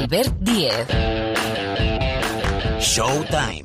[0.00, 0.86] Albert Diez.
[2.80, 3.64] Showtime.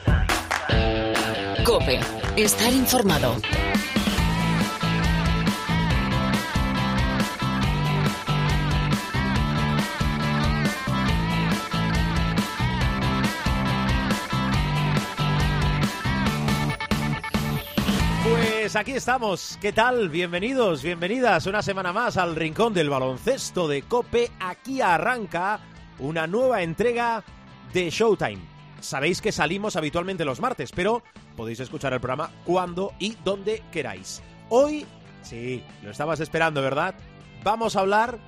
[1.64, 1.98] Cope.
[2.36, 3.38] Estar informado.
[18.24, 19.58] Pues aquí estamos.
[19.62, 20.10] ¿Qué tal?
[20.10, 24.32] Bienvenidos, bienvenidas una semana más al Rincón del Baloncesto de Cope.
[24.42, 25.62] Aquí arranca
[26.00, 27.24] una nueva entrega
[27.74, 28.40] de Showtime.
[28.80, 31.02] Sabéis que salimos habitualmente los martes, pero
[31.36, 34.22] podéis escuchar el programa cuando y donde queráis.
[34.50, 34.86] Hoy,
[35.24, 36.96] sí, lo estabas esperando, ¿verdad?
[37.44, 38.20] Vamos a hablar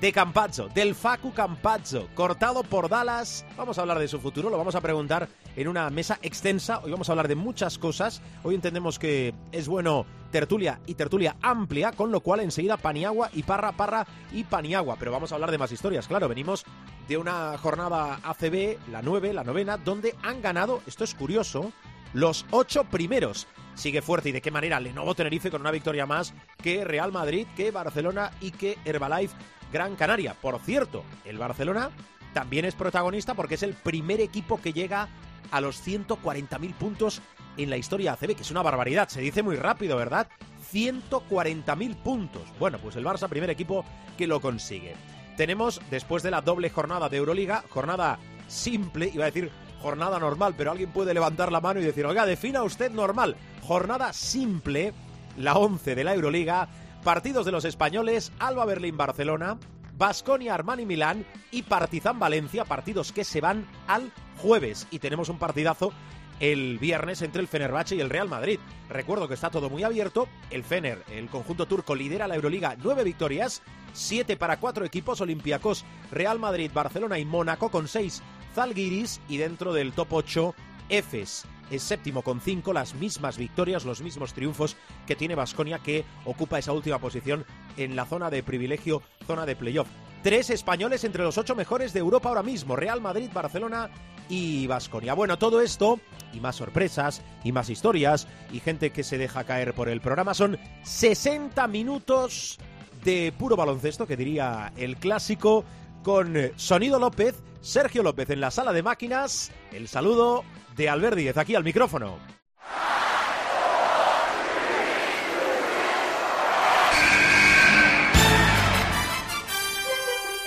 [0.00, 3.44] de Campazzo, del Facu Campazzo, cortado por Dallas.
[3.56, 6.80] Vamos a hablar de su futuro, lo vamos a preguntar en una mesa extensa.
[6.80, 8.20] Hoy vamos a hablar de muchas cosas.
[8.42, 13.42] Hoy entendemos que es bueno tertulia y tertulia amplia, con lo cual enseguida Paniagua y
[13.42, 14.96] Parra, Parra y Paniagua.
[14.98, 16.28] Pero vamos a hablar de más historias, claro.
[16.28, 16.64] Venimos
[17.08, 21.72] de una jornada ACB, la 9, la novena, donde han ganado, esto es curioso,
[22.12, 23.46] los ocho primeros.
[23.74, 27.46] Sigue fuerte y de qué manera Lenovo Tenerife con una victoria más que Real Madrid,
[27.56, 29.36] que Barcelona y que Herbalife
[29.72, 30.34] Gran Canaria.
[30.34, 31.90] Por cierto, el Barcelona
[32.32, 35.08] también es protagonista porque es el primer equipo que llega
[35.50, 37.22] a los 140.000 puntos
[37.56, 39.08] en la historia ACB, que es una barbaridad.
[39.08, 40.28] Se dice muy rápido, ¿verdad?
[40.72, 42.42] 140.000 puntos.
[42.58, 43.84] Bueno, pues el Barça, primer equipo
[44.18, 44.94] que lo consigue.
[45.36, 49.50] Tenemos, después de la doble jornada de Euroliga, jornada simple, iba a decir
[49.80, 53.36] jornada normal, pero alguien puede levantar la mano y decir, oiga, defina usted normal.
[53.62, 54.92] Jornada simple,
[55.36, 56.68] la 11 de la Euroliga,
[57.06, 59.60] partidos de los españoles, Alba Berlín Barcelona,
[59.96, 64.88] Basconia Armani Milán y Partizan Valencia, partidos que se van al jueves.
[64.90, 65.92] Y tenemos un partidazo
[66.40, 68.58] el viernes entre el Fenerbahce y el Real Madrid.
[68.88, 70.26] Recuerdo que está todo muy abierto.
[70.50, 73.62] El Fener, el conjunto turco, lidera la Euroliga, nueve victorias,
[73.92, 78.20] siete para cuatro equipos, Olympiacos, Real Madrid, Barcelona y Mónaco con seis
[78.56, 80.54] Zalgiris y dentro del top 8
[80.88, 86.04] Efes es séptimo con cinco, las mismas victorias, los mismos triunfos que tiene Basconia, que
[86.24, 87.44] ocupa esa última posición
[87.76, 89.88] en la zona de privilegio, zona de playoff.
[90.22, 93.90] Tres españoles entre los ocho mejores de Europa ahora mismo, Real Madrid, Barcelona
[94.28, 95.14] y Basconia.
[95.14, 96.00] Bueno, todo esto
[96.32, 100.34] y más sorpresas y más historias y gente que se deja caer por el programa
[100.34, 102.58] son 60 minutos
[103.04, 105.64] de puro baloncesto, que diría el clásico,
[106.02, 109.52] con Sonido López, Sergio López en la sala de máquinas.
[109.72, 110.44] El saludo
[110.76, 112.18] de Albert Díez, aquí al micrófono.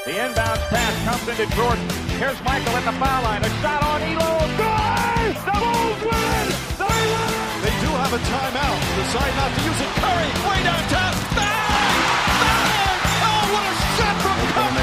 [0.06, 1.86] The inbound pass comes into Jordan.
[2.18, 3.44] Here's Michael at the foul line.
[3.44, 4.40] A shot on Elo.
[4.58, 5.36] Good!
[5.46, 6.48] The Bulls win!
[6.82, 7.34] They win!
[7.62, 8.80] They do have a timeout.
[8.98, 9.92] Decide not to use it.
[10.02, 11.14] Curry, way downtown.
[11.38, 11.94] Bang!
[12.42, 13.00] Bang!
[13.22, 14.80] Oh, what a shot from Curry!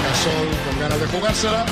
[0.64, 1.66] Con ganas de jugársela.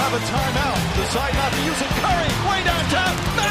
[0.00, 0.78] They do have a timeout.
[0.96, 1.88] Decide not to use it.
[2.00, 3.16] Curry, way downtown.
[3.36, 3.48] Bang!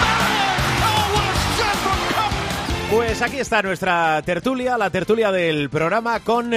[0.00, 0.62] Bang!
[0.80, 2.96] Oh, what a shot from Curry!
[2.96, 6.50] Pues aquí está nuestra tertulia, la tertulia del programa con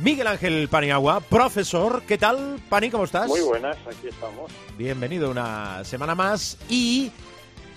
[0.00, 2.02] Miguel Ángel Paniagua, profesor.
[2.08, 2.90] ¿Qué tal, Pani?
[2.90, 3.28] ¿Cómo estás?
[3.28, 4.50] Muy buenas, aquí estamos.
[4.78, 7.12] Bienvenido una semana más y...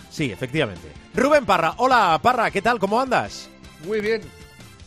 [0.10, 0.88] Sí, efectivamente.
[1.14, 1.74] Rubén Parra.
[1.78, 2.80] Hola, Parra, ¿qué tal?
[2.80, 3.50] ¿Cómo andas?
[3.86, 4.22] Muy bien.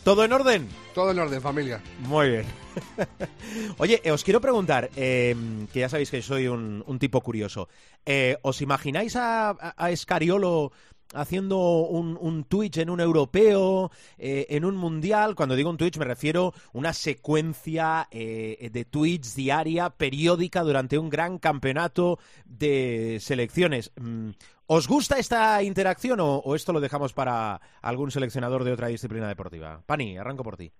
[0.03, 0.67] ¿Todo en orden?
[0.95, 1.81] Todo en orden, familia.
[1.99, 2.62] Muy bien.
[3.77, 5.35] Oye, eh, os quiero preguntar, eh,
[5.71, 7.69] que ya sabéis que soy un, tipo curioso.
[8.05, 9.55] Eh, ¿Os imagináis a,
[9.89, 10.71] Escariolo
[11.13, 15.35] haciendo un, Twitch en un europeo, eh, en un mundial?
[15.35, 21.09] Cuando digo un Twitch me refiero a una secuencia de tweets diaria, periódica, durante un
[21.09, 23.91] gran campeonato de selecciones.
[23.99, 24.31] Mm,
[24.65, 29.27] ¿Os gusta esta interacción o, o esto lo dejamos para algún seleccionador de otra disciplina
[29.27, 29.83] deportiva?
[29.85, 30.71] Pani, arranco por ti.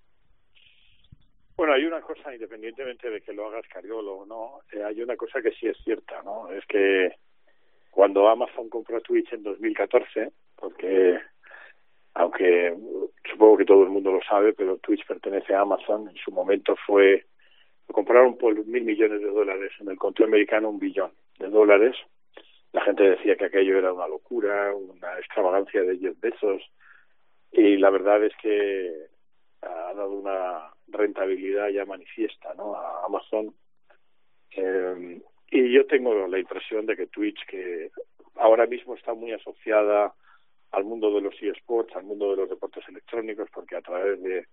[1.63, 5.15] Bueno, hay una cosa, independientemente de que lo hagas Cariolo o no, eh, hay una
[5.15, 6.51] cosa que sí es cierta, ¿no?
[6.51, 7.13] Es que
[7.89, 11.21] cuando Amazon compró Twitch en 2014, porque
[12.15, 12.75] aunque
[13.31, 16.75] supongo que todo el mundo lo sabe, pero Twitch pertenece a Amazon, en su momento
[16.85, 17.27] fue,
[17.87, 21.95] lo compraron por mil millones de dólares, en el conteo americano un billón de dólares.
[22.73, 26.61] La gente decía que aquello era una locura, una extravagancia de 10 besos,
[27.53, 28.91] y la verdad es que
[29.61, 32.75] ha dado una rentabilidad ya manifiesta ¿no?
[32.75, 33.53] a Amazon.
[34.55, 35.21] Eh,
[35.51, 37.91] y yo tengo la impresión de que Twitch, que
[38.35, 40.13] ahora mismo está muy asociada
[40.71, 44.47] al mundo de los eSports, al mundo de los deportes electrónicos, porque a través de,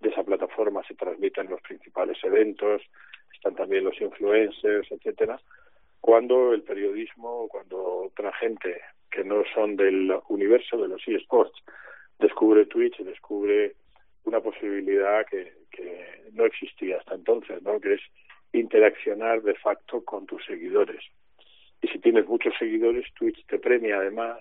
[0.00, 2.82] de esa plataforma se transmiten los principales eventos,
[3.32, 5.40] están también los influencers, etcétera.
[6.00, 8.80] Cuando el periodismo, cuando otra gente
[9.10, 11.62] que no son del universo de los eSports
[12.18, 13.74] descubre Twitch, descubre
[14.24, 17.80] una posibilidad que, que no existía hasta entonces, ¿no?
[17.80, 18.00] Que es
[18.52, 21.02] interaccionar de facto con tus seguidores.
[21.82, 24.38] Y si tienes muchos seguidores, Twitch te premia además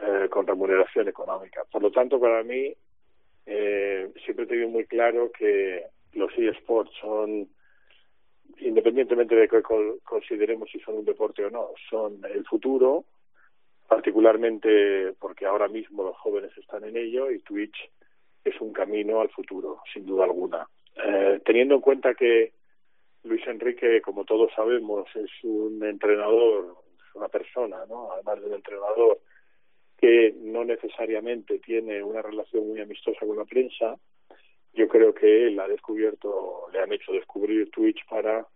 [0.00, 1.62] eh, con remuneración económica.
[1.70, 2.74] Por lo tanto, para mí,
[3.46, 7.48] eh, siempre he tenido muy claro que los eSports son,
[8.58, 9.62] independientemente de que
[10.02, 13.04] consideremos si son un deporte o no, son el futuro,
[13.88, 17.76] particularmente porque ahora mismo los jóvenes están en ello y Twitch
[18.50, 20.66] es un camino al futuro, sin duda alguna.
[20.96, 22.52] Eh, teniendo en cuenta que
[23.24, 28.12] Luis Enrique, como todos sabemos, es un entrenador, es una persona, ¿no?
[28.12, 29.18] Además de un entrenador
[29.98, 33.96] que no necesariamente tiene una relación muy amistosa con la prensa,
[34.74, 38.46] yo creo que él ha descubierto, le han hecho descubrir Twitch para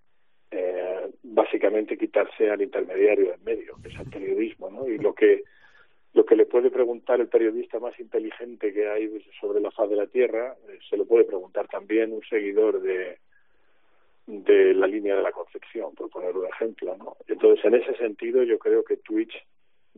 [0.51, 4.87] eh, básicamente quitarse al intermediario en medio, que es el periodismo, ¿no?
[4.87, 5.45] Y lo que
[6.13, 9.97] lo que le puede preguntar el periodista más inteligente que hay sobre la faz de
[9.97, 13.19] la Tierra, eh, se lo puede preguntar también un seguidor de,
[14.27, 17.17] la línea de la Concepción, por poner un ejemplo, ¿no?
[17.27, 19.35] Entonces, en ese sentido, yo creo que Twitch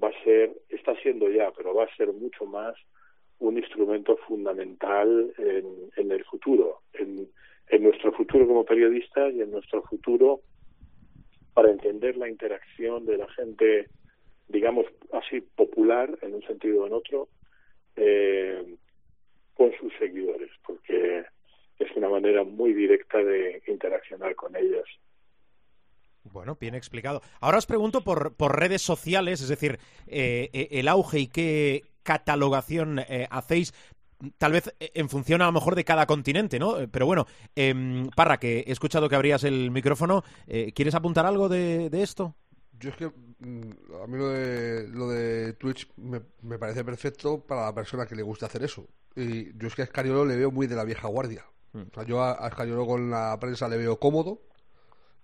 [0.02, 2.74] va a ser, está siendo ya, pero va a ser mucho más
[3.38, 7.28] un instrumento fundamental en, en el futuro, en,
[7.68, 10.40] en nuestro futuro como periodistas y en nuestro futuro
[11.54, 13.88] para entender la interacción de la gente
[14.52, 17.28] digamos así, popular en un sentido o en otro,
[17.96, 18.76] eh,
[19.54, 21.24] con sus seguidores, porque
[21.78, 24.88] es una manera muy directa de interaccionar con ellos.
[26.24, 27.20] Bueno, bien explicado.
[27.40, 31.82] Ahora os pregunto por, por redes sociales, es decir, eh, eh, el auge y qué
[32.02, 33.00] catalogación
[33.30, 33.72] hacéis
[34.38, 36.76] tal vez en función a lo mejor de cada continente, ¿no?
[36.90, 37.26] Pero bueno,
[37.56, 37.74] eh,
[38.14, 40.22] Parra, que he escuchado que abrías el micrófono,
[40.74, 42.34] ¿quieres apuntar algo de, de esto?
[42.78, 47.44] Yo es que mm, a mí lo de, lo de Twitch me, me, parece perfecto
[47.44, 48.88] para la persona que le gusta hacer eso.
[49.14, 51.44] Y yo es que a Escariolo le veo muy de la vieja guardia.
[51.72, 51.82] Mm.
[51.82, 54.42] O sea, yo a, a Escariolo con la prensa le veo cómodo.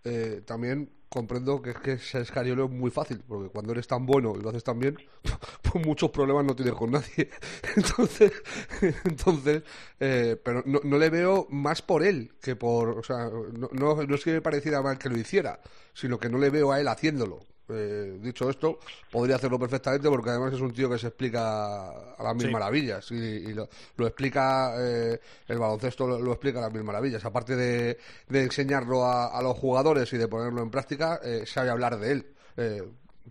[0.04, 4.06] Eh, también comprendo que es que ser escariolo es muy fácil, porque cuando eres tan
[4.06, 4.98] bueno y lo haces tan bien,
[5.62, 7.30] pues muchos problemas no tienes con nadie.
[7.76, 8.32] Entonces,
[9.04, 9.62] entonces
[10.00, 14.02] eh, pero no, no, le veo más por él que por, o sea, no, no,
[14.02, 15.60] no es que me pareciera mal que lo hiciera,
[15.94, 17.40] sino que no le veo a él haciéndolo.
[17.70, 18.78] Eh, dicho esto,
[19.10, 22.52] podría hacerlo perfectamente porque además es un tío que se explica a las mil sí.
[22.52, 26.84] maravillas y, y lo, lo, explica, eh, el baloncesto lo, lo, explica a las mil
[26.84, 27.24] maravillas.
[27.24, 27.98] Aparte de,
[28.28, 32.12] de enseñarlo a, a, los jugadores y de ponerlo en práctica, eh, sabe hablar de
[32.12, 32.26] él.
[32.56, 32.82] Eh,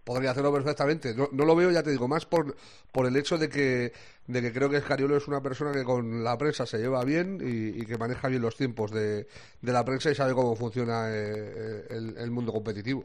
[0.04, 1.14] podría hacerlo perfectamente.
[1.14, 2.56] No, no, lo veo, ya te digo, más por,
[2.92, 3.92] por el hecho de que,
[4.28, 7.40] de que creo que Escariolo es una persona que con la prensa se lleva bien
[7.42, 9.28] y, y que maneja bien los tiempos de,
[9.62, 13.04] de, la prensa y sabe cómo funciona eh, el, el mundo competitivo.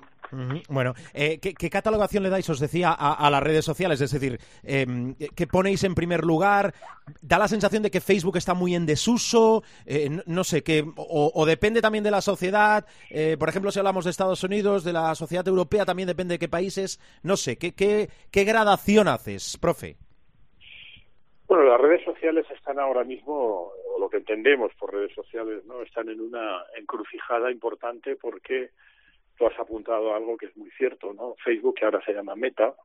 [0.69, 4.01] Bueno, eh, ¿qué, ¿qué, catalogación le dais, os decía, a, a las redes sociales?
[4.01, 4.87] Es decir, eh,
[5.37, 6.73] ¿qué ponéis en primer lugar?
[7.21, 9.63] ¿Da la sensación de que Facebook está muy en desuso?
[9.85, 12.87] Eh, no, sé, que o, o, depende también de la sociedad.
[13.11, 16.39] Eh, por ejemplo, si hablamos de Estados Unidos, de la sociedad europea, también depende de
[16.39, 16.99] qué países.
[17.23, 19.97] No sé, ¿qué, qué, qué gradación haces, profe?
[21.47, 25.83] Bueno, las redes sociales están ahora mismo, o lo que entendemos por redes sociales, no,
[25.83, 28.71] están en una encrucijada importante porque
[29.43, 31.35] tú has apuntado algo que es muy cierto, ¿no?
[31.43, 32.77] Facebook, que ahora se llama Meta,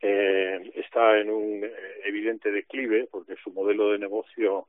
[0.00, 1.72] eh, está en un eh,
[2.04, 4.66] evidente declive porque su modelo de negocio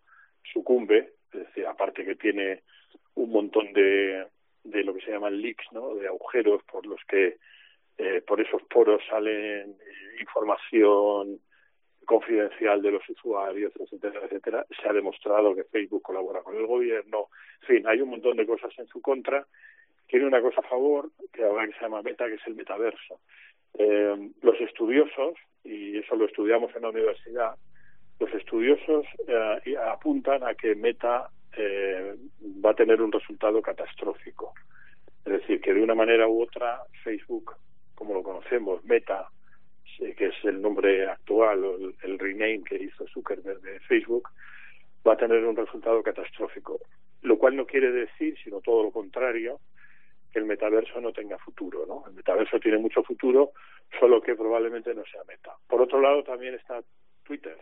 [0.53, 2.61] sucumbe, es decir, aparte que tiene
[3.15, 4.27] un montón de,
[4.63, 5.95] de lo que se llaman leaks, ¿no?
[5.95, 7.37] De agujeros por los que
[7.97, 11.39] eh, por esos poros salen eh, información
[12.05, 14.65] confidencial de los usuarios, etcétera, etcétera.
[14.79, 17.29] Se ha demostrado que Facebook colabora con el gobierno.
[17.63, 19.47] En fin, hay un montón de cosas en su contra
[20.09, 23.19] tiene una cosa a favor, que ahora que se llama Meta, que es el metaverso.
[23.77, 27.55] Eh, los estudiosos, y eso lo estudiamos en la universidad,
[28.19, 32.15] los estudiosos eh, apuntan a que Meta eh,
[32.65, 34.53] va a tener un resultado catastrófico.
[35.25, 37.55] Es decir, que de una manera u otra Facebook,
[37.93, 39.29] como lo conocemos, Meta,
[39.97, 44.27] que es el nombre actual, o el, el rename que hizo Zuckerberg de Facebook,
[45.07, 46.79] va a tener un resultado catastrófico.
[47.21, 49.59] Lo cual no quiere decir, sino todo lo contrario,
[50.31, 52.03] que el metaverso no tenga futuro, ¿no?
[52.07, 53.51] El metaverso tiene mucho futuro,
[53.99, 55.55] solo que probablemente no sea meta.
[55.67, 56.81] Por otro lado, también está
[57.23, 57.57] Twitter,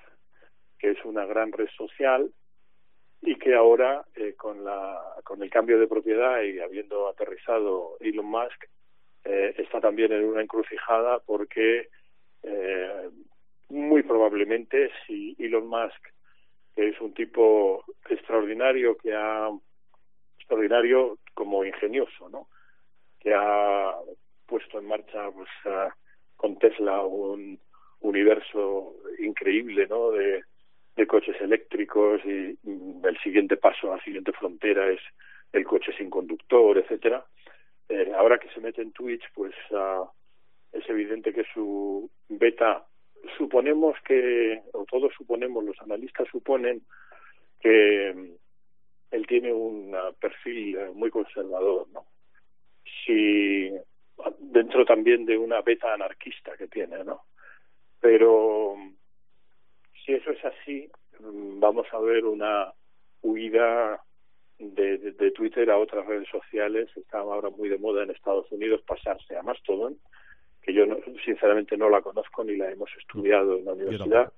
[0.78, 2.30] que es una gran red social
[3.22, 8.26] y que ahora, eh, con, la, con el cambio de propiedad y habiendo aterrizado Elon
[8.26, 8.66] Musk,
[9.24, 11.90] eh, está también en una encrucijada porque
[12.44, 13.10] eh,
[13.70, 16.08] muy probablemente si Elon Musk,
[16.76, 19.50] es un tipo extraordinario que ha
[20.38, 22.48] extraordinario como ingenioso, ¿no?
[23.28, 23.94] Que ha
[24.46, 25.50] puesto en marcha pues,
[26.38, 27.60] con Tesla un
[28.00, 30.12] universo increíble ¿no?
[30.12, 30.44] de,
[31.08, 35.02] coches eléctricos y mm, el siguiente paso, la siguiente frontera es
[35.52, 37.26] el coche sin conductor, etcétera.
[37.90, 40.08] Eh, ahora que se mete en Twitch, pues uh,
[40.72, 42.86] es evidente que su beta
[43.38, 46.82] suponemos que, o todos suponemos, los analistas suponen
[47.60, 52.06] que mm, él tiene un perfil eh, muy conservador, ¿no?
[53.06, 53.72] Si
[54.40, 57.22] dentro también de una beta anarquista que tiene, ¿no?
[58.00, 58.76] Pero
[60.06, 60.90] si eso es así,
[61.20, 62.74] mm, vamos a ver una
[63.22, 64.02] huida
[64.60, 66.90] de, de, Twitter a otras redes sociales.
[66.96, 69.98] Está ahora muy de moda en Estados Unidos pasarse a Mastodon,
[70.62, 74.34] que yo no, sinceramente no la conozco ni la hemos estudiado en la universidad,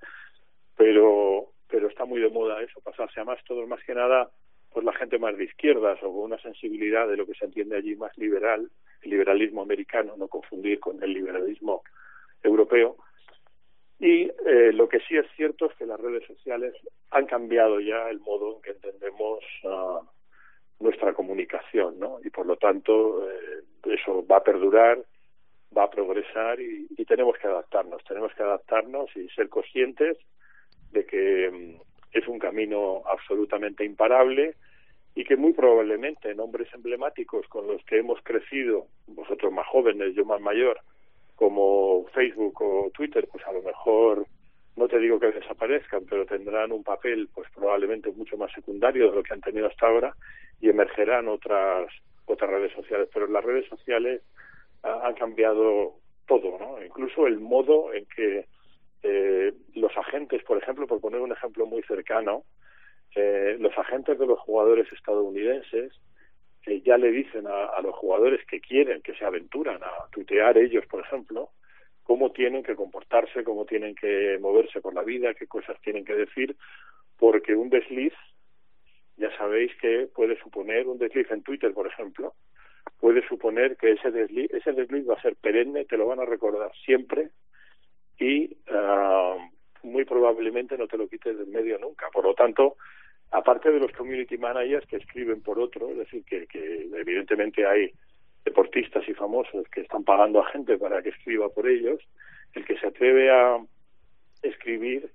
[0.75, 4.31] pero pero está muy de moda eso, pasarse a Mastodon más que nada
[4.71, 7.77] pues la gente más de izquierdas o con una sensibilidad de lo que se entiende
[7.77, 8.69] allí más liberal,
[9.01, 11.83] el liberalismo americano, no confundir con el liberalismo
[12.43, 12.97] europeo.
[13.99, 16.73] Y eh, lo que sí es cierto es que las redes sociales
[17.11, 19.99] han cambiado ya el modo en que entendemos uh,
[20.79, 22.19] nuestra comunicación, ¿no?
[22.23, 25.03] Y por lo tanto eh, eso va a perdurar,
[25.77, 30.17] va a progresar y, y, tenemos que adaptarnos, tenemos que adaptarnos y ser conscientes
[30.91, 34.55] de que mm, es un camino absolutamente imparable
[35.15, 40.25] y que muy probablemente nombres emblemáticos con los que hemos crecido, vosotros más jóvenes, yo
[40.25, 40.79] más mayor,
[41.35, 44.25] como Facebook o Twitter, pues a lo mejor
[44.75, 49.15] no te digo que desaparezcan, pero tendrán un papel pues probablemente mucho más secundario de
[49.17, 50.15] lo que han tenido hasta ahora
[50.61, 51.91] y emergerán otras
[52.25, 54.21] otras redes sociales, pero las redes sociales
[54.83, 55.95] ah, han cambiado
[56.27, 56.83] todo, ¿no?
[56.83, 58.45] Incluso el modo en que
[59.03, 62.43] eh, los agentes, por ejemplo, por poner un ejemplo muy cercano,
[63.15, 65.93] eh, los agentes de los jugadores estadounidenses
[66.83, 71.01] ya le dicen a, los jugadores que quieren, que se aventuran a tuitear ellos, por
[71.01, 71.49] ejemplo,
[72.03, 76.15] cómo tienen que comportarse, cómo tienen que moverse por la vida, qué cosas tienen que
[76.15, 76.55] decir,
[77.17, 78.13] porque un desliz,
[79.17, 82.33] ya sabéis que puede suponer un desliz en Twitter, por ejemplo,
[82.99, 86.25] puede suponer que ese desliz, ese desliz va a ser perenne, te lo van a
[86.25, 87.29] recordar siempre
[88.19, 89.39] y uh,
[89.87, 92.07] muy probablemente no te lo quites del medio nunca.
[92.11, 92.75] Por lo tanto,
[93.31, 96.47] aparte de los community managers que escriben por otro, es decir, que,
[96.93, 97.91] evidentemente hay
[98.43, 102.01] deportistas y famosos que están pagando a gente para que escriba por ellos,
[102.53, 103.57] el que se atreve a
[104.41, 105.09] escribir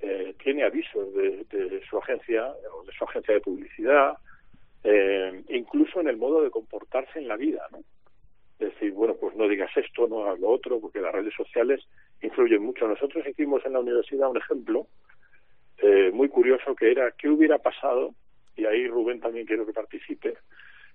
[0.00, 4.16] eh, tiene avisos de, de, su agencia o de su agencia de publicidad,
[4.82, 7.78] eh, incluso en el modo de comportarse en la vida, ¿no?
[8.58, 11.82] Es decir, bueno, pues no digas esto, no hagas lo otro, porque las redes sociales
[12.22, 12.86] influyen mucho.
[12.86, 14.86] Nosotros hicimos en la universidad un ejemplo
[15.78, 18.14] eh, muy curioso que era qué hubiera pasado,
[18.56, 20.34] y ahí Rubén también quiero que participe,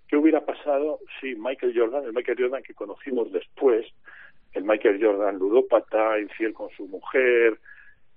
[0.08, 3.86] qué hubiera pasado si Michael Jordan, el Michael Jordan que conocimos después,
[4.54, 7.60] el Michael Jordan ludópata, infiel con su mujer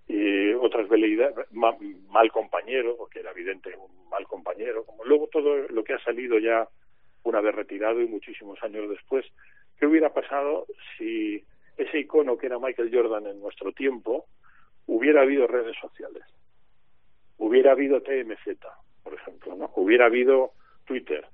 [0.06, 1.76] y otras veleidades, mal,
[2.10, 6.38] mal compañero, porque era evidente un mal compañero, como luego todo lo que ha salido
[6.38, 6.68] ya
[7.24, 9.24] una vez retirado y muchísimos años después,
[9.78, 11.44] ¿qué hubiera pasado si
[11.78, 14.26] ese icono que era Michael Jordan en nuestro tiempo
[14.87, 16.25] hubiera habido redes sociales?
[17.38, 18.58] Hubiera habido TMZ,
[19.02, 19.70] por ejemplo, ¿no?
[19.76, 20.52] Hubiera habido
[20.85, 21.25] Twitter,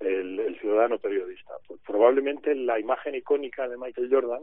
[0.00, 1.54] el, ciudadano periodista.
[1.66, 4.42] Pues probablemente la imagen icónica de Michael Jordan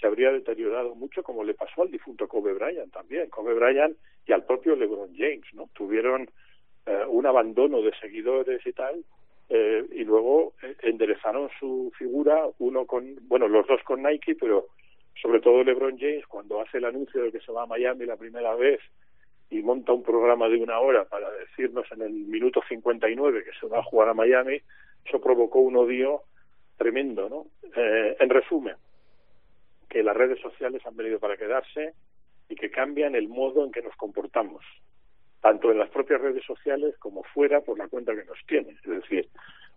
[0.00, 3.28] se habría deteriorado mucho como le pasó al difunto Kobe Bryant también.
[3.30, 5.68] Kobe Bryant y al propio LeBron James, ¿no?
[5.74, 6.30] Tuvieron
[6.86, 9.04] eh, un abandono de seguidores y tal
[9.54, 14.68] eh, y luego eh, enderezaron su figura, uno con, bueno, los dos con Nike, pero
[15.20, 18.16] sobre todo LeBron James, cuando hace el anuncio de que se va a Miami la
[18.16, 18.80] primera vez
[19.50, 23.66] y monta un programa de una hora para decirnos en el minuto 59 que se
[23.66, 24.58] va a jugar a Miami,
[25.04, 26.22] eso provocó un odio
[26.78, 27.44] tremendo, ¿no?
[27.76, 28.76] Eh, en resumen,
[29.90, 31.92] que las redes sociales han venido para quedarse
[32.48, 34.64] y que cambian el modo en que nos comportamos
[35.42, 38.70] tanto en las propias redes sociales como fuera por la cuenta que nos tiene.
[38.70, 39.28] Es decir,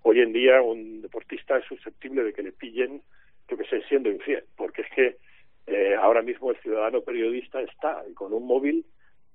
[0.04, 3.02] hoy en día un deportista es susceptible de que le pillen,
[3.50, 5.18] yo que sé, siendo infiel, porque es que
[5.66, 8.86] eh, ahora mismo el ciudadano periodista está y con un móvil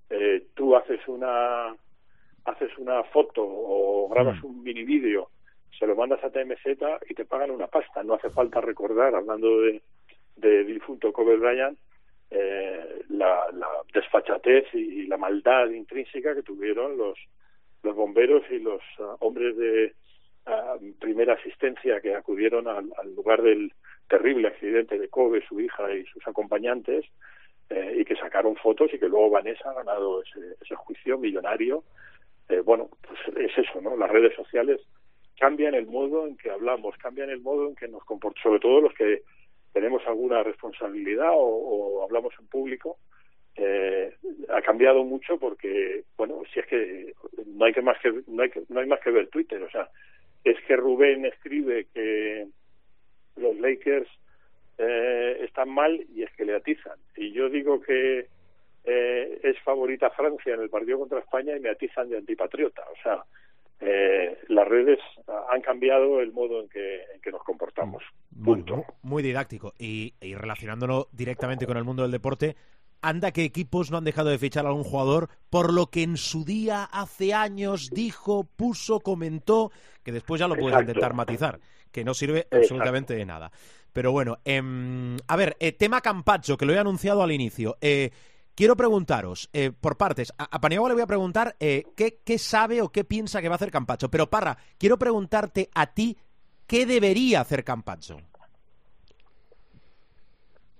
[0.08, 1.74] eh, tú haces una
[2.44, 4.46] haces una foto o grabas mm.
[4.46, 5.30] un mini vídeo,
[5.76, 6.64] se lo mandas a TMZ
[7.08, 8.04] y te pagan una pasta.
[8.04, 9.82] No hace falta recordar, hablando de,
[10.36, 11.76] de difunto Kobe Bryant,
[12.30, 13.46] eh, la,
[13.92, 17.18] desfachatez y la maldad intrínseca que tuvieron los,
[17.82, 19.94] los bomberos y los uh, hombres de
[20.46, 23.72] uh, primera asistencia que acudieron al, al, lugar del
[24.08, 27.04] terrible accidente de Kobe, su hija y sus acompañantes,
[27.70, 31.84] eh, y que sacaron fotos y que luego Vanessa ha ganado ese, ese juicio millonario.
[32.48, 33.96] Eh, bueno, pues es eso, ¿no?
[33.96, 34.80] Las redes sociales
[35.38, 38.80] cambian el modo en que hablamos, cambian el modo en que nos comportamos, sobre todo
[38.80, 39.22] los que
[39.72, 42.98] tenemos alguna responsabilidad o, hablamos en público,
[43.56, 44.14] eh,
[44.48, 47.14] ha cambiado mucho porque, bueno, si es que
[47.46, 49.70] no hay que más que no hay, que, no hay más que ver Twitter, o
[49.70, 49.88] sea,
[50.44, 52.46] es que Rubén escribe que
[53.36, 54.08] los Lakers
[54.78, 56.98] eh, están mal y es que le atizan.
[57.16, 58.26] Y yo digo que
[58.84, 62.82] eh, es favorita Francia en el partido contra España y me atizan de antipatriota.
[62.90, 63.22] O sea,
[63.80, 64.98] eh, las redes
[65.50, 68.02] han cambiado el modo en que, en que nos comportamos.
[68.42, 68.84] Punto.
[69.02, 69.74] muy didáctico.
[69.78, 72.56] Y, y relacionándolo directamente con el mundo del deporte,
[73.02, 76.16] anda que equipos no han dejado de fichar a algún jugador por lo que en
[76.16, 79.72] su día, hace años, dijo, puso, comentó,
[80.02, 80.90] que después ya lo puedes Exacto.
[80.90, 81.60] intentar matizar,
[81.90, 82.56] que no sirve Exacto.
[82.58, 83.50] absolutamente de nada.
[83.92, 87.76] Pero bueno, em, a ver, eh, tema Campacho, que lo he anunciado al inicio.
[87.80, 88.10] Eh,
[88.54, 92.90] quiero preguntaros, eh, por partes, a, a le voy a preguntar eh, ¿qué, sabe o
[92.90, 94.10] qué piensa que va a hacer Campacho.
[94.10, 96.16] Pero Parra, quiero preguntarte a ti,
[96.66, 98.20] ¿qué debería hacer Campacho?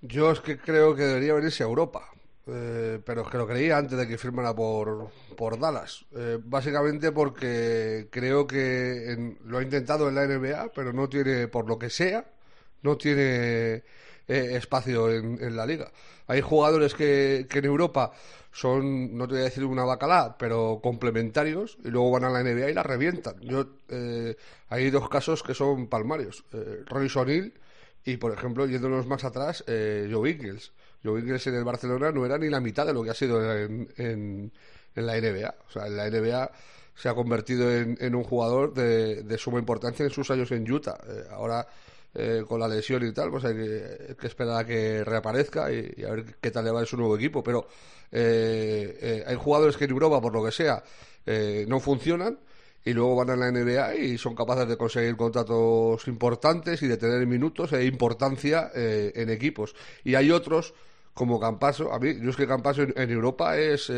[0.03, 2.07] Yo es que creo que debería venirse a Europa.
[2.47, 6.05] Eh, pero es que lo creía antes de que firmara por, por Dallas.
[6.43, 11.79] Básicamente porque creo que lo ha intentado en la NBA, pero no tiene, por lo
[11.79, 12.25] que sea,
[12.83, 13.85] no tiene
[14.31, 15.91] eh, espacio en, en la liga.
[16.29, 18.13] Hay jugadores que, en Europa
[18.53, 22.45] son, no te voy a decir una bacalá, pero complementarios y luego van a la
[22.45, 23.41] NBA y la revientan.
[23.41, 24.37] Yo, eh,
[24.69, 26.45] hay dos casos que son palmarios.
[26.53, 27.53] Eh, Royce O'Neal
[28.05, 30.73] y, por ejemplo, yéndonos más atrás, eh, Joe Ingles.
[31.03, 33.43] Joe Ingles en el Barcelona no era ni la mitad de lo que ha sido
[33.57, 34.53] en, en,
[34.95, 35.55] en la NBA.
[35.67, 36.51] O sea, en la NBA
[36.95, 40.71] se ha convertido en, en un jugador de, de suma importancia en sus años en
[40.71, 40.99] Utah.
[41.09, 41.67] Eh, ahora,
[42.15, 46.05] eh, con la lesión y tal, pues hay que, que esperar a que reaparezca y,
[46.05, 47.43] a ver qué tal le va en su nuevo equipo.
[47.43, 47.67] Pero
[48.13, 50.83] eh, eh, hay jugadores que en Europa, por lo que sea,
[51.27, 52.39] eh, no funcionan
[52.85, 56.97] y luego van a la NBA y son capaces de conseguir contratos importantes y de
[56.97, 59.75] tener minutos e importancia eh, en equipos.
[60.03, 60.75] Y hay otros
[61.13, 63.93] como Campaso, a mí, yo es que Campaso en, Europa es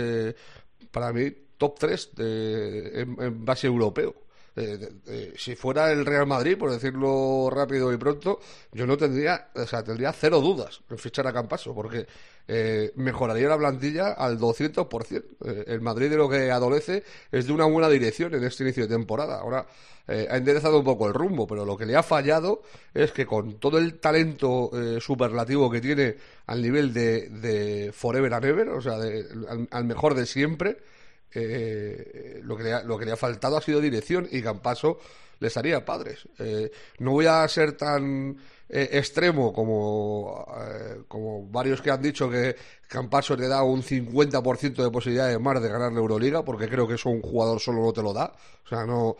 [0.90, 4.14] para mí top 3 de, en base europeo.
[4.54, 8.38] Eh, de- si fuera el Real Madrid, por decirlo rápido y pronto,
[8.72, 12.06] yo no tendría, o sea, tendría cero dudas en fichar a Campaso, porque
[12.48, 15.24] eh, mejoraría la plantilla al 200%.
[15.44, 18.86] Eh, el Madrid de lo que adolece es de una buena dirección en este inicio
[18.86, 19.38] de temporada.
[19.40, 19.64] Ahora
[20.08, 23.24] eh, ha enderezado un poco el rumbo, pero lo que le ha fallado es que
[23.24, 28.68] con todo el talento eh, superlativo que tiene al nivel de, de Forever and Ever,
[28.70, 29.24] o sea, de-
[29.70, 30.78] al mejor de siempre,
[31.34, 34.98] eh, lo, que le ha, lo que le ha faltado ha sido dirección y Campaso
[35.42, 36.26] les haría padres.
[36.38, 38.36] Eh, no voy a ser tan
[38.68, 42.56] eh, extremo como, eh, como varios que han dicho que
[42.88, 46.94] Campaso te da un 50% de posibilidades más de ganar la Euroliga, porque creo que
[46.94, 48.32] eso un jugador solo no te lo da.
[48.64, 49.16] O sea, no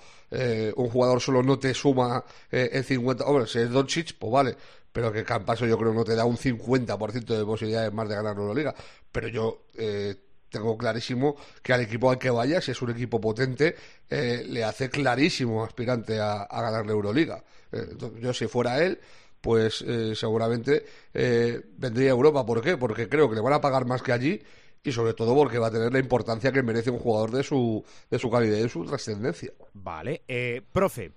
[0.76, 3.22] un jugador solo no te suma el 50%.
[3.26, 4.56] Hombre, si es Doncic, pues vale.
[4.92, 8.34] Pero que Campaso yo creo no te da un 50% de posibilidades más de ganar
[8.34, 8.74] la Euroliga.
[9.10, 10.14] Pero yo eh,
[10.52, 13.74] tengo clarísimo que al equipo al que vaya, si es un equipo potente,
[14.08, 17.42] eh, le hace clarísimo aspirante a, a ganar la Euroliga.
[17.72, 19.00] Eh, entonces, yo si fuera él,
[19.40, 22.46] pues eh, seguramente eh, vendría a Europa.
[22.46, 22.76] ¿Por qué?
[22.76, 24.40] Porque creo que le van a pagar más que allí
[24.84, 27.84] y sobre todo porque va a tener la importancia que merece un jugador de su,
[28.10, 29.52] de su calidad y de su trascendencia.
[29.74, 30.22] Vale.
[30.28, 31.12] Eh, profe,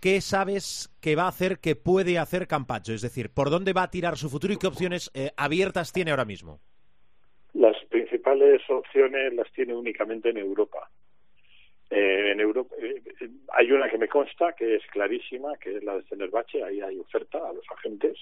[0.00, 2.92] ¿qué sabes que va a hacer, que puede hacer Campacho?
[2.92, 6.10] Es decir, ¿por dónde va a tirar su futuro y qué opciones eh, abiertas tiene
[6.10, 6.60] ahora mismo?
[7.54, 7.76] Las
[8.24, 10.88] principales opciones las tiene únicamente en Europa.
[11.90, 15.84] Eh, en Europa eh, eh, hay una que me consta que es clarísima, que es
[15.84, 18.18] la de Fenerbahce, ahí hay oferta a los agentes.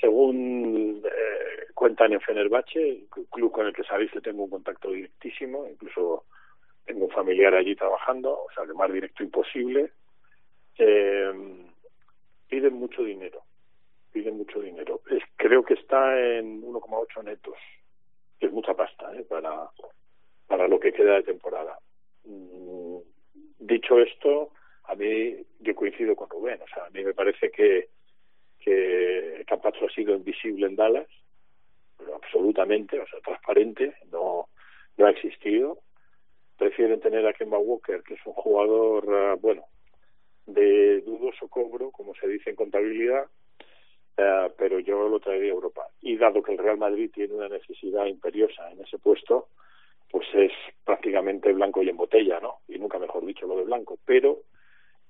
[0.00, 4.90] Según eh, cuentan en Fenerbahce, un club con el que sabéis que tengo un contacto
[4.90, 6.24] directísimo, incluso
[6.86, 9.92] tengo un familiar allí trabajando, o sea que más directo imposible.
[12.48, 13.42] Piden mucho dinero,
[14.12, 15.02] piden mucho dinero.
[15.10, 17.56] Es, creo que está en 1,8 netos
[18.40, 19.24] es mucha pasta ¿eh?
[19.28, 19.70] para,
[20.46, 21.78] para lo que queda de temporada.
[22.24, 22.98] Mm,
[23.58, 24.50] dicho esto,
[24.84, 27.88] a mí yo coincido con Rubén, o sea, a mí me parece que,
[28.58, 31.08] que Campacho ha sido invisible en Dallas,
[31.96, 34.48] pero absolutamente, o sea, transparente, no,
[34.96, 35.78] no ha existido.
[36.56, 39.64] Prefieren tener a Kemba Walker, que es un jugador, uh, bueno,
[40.46, 43.26] de dudoso cobro, como se dice en contabilidad,
[44.18, 45.86] Uh, pero yo lo traería a Europa.
[46.02, 49.48] Y dado que el Real Madrid tiene una necesidad imperiosa en ese puesto,
[50.10, 50.52] pues es
[50.84, 52.58] prácticamente blanco y en botella, ¿no?
[52.68, 53.98] Y nunca mejor dicho lo de blanco.
[54.04, 54.40] Pero,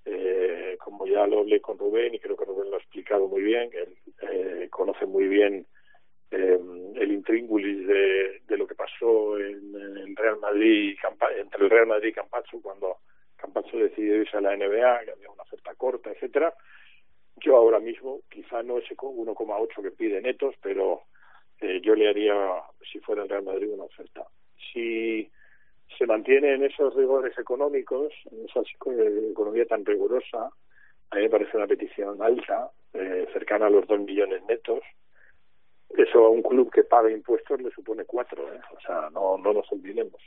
[0.05, 3.43] eh, como ya lo hablé con Rubén, y creo que Rubén lo ha explicado muy
[3.43, 5.67] bien, él eh, conoce muy bien
[6.31, 6.61] eh,
[6.95, 10.97] el intríngulis de, lo que pasó en, en Real Madrid
[11.39, 12.99] entre el Real Madrid y Campazzo cuando
[13.37, 16.53] Campazzo decidió irse a la NBA, que había una oferta corta, etcétera
[17.41, 21.03] yo ahora mismo, quizá no ese 1,8 que pide netos, pero
[21.61, 22.35] eh, yo le haría,
[22.91, 24.27] si fuera el Real Madrid, una oferta.
[24.73, 25.31] Si
[25.99, 28.61] se mantiene en esos rigores económicos, en esa
[29.31, 30.51] economía tan rigurosa,
[31.11, 34.81] a mí me parece una petición alta, eh, cercana a los dos millones netos.
[35.91, 38.61] Eso a un club que paga impuestos le supone cuatro, ¿eh?
[38.77, 40.23] o sea, no, no nos olvidemos.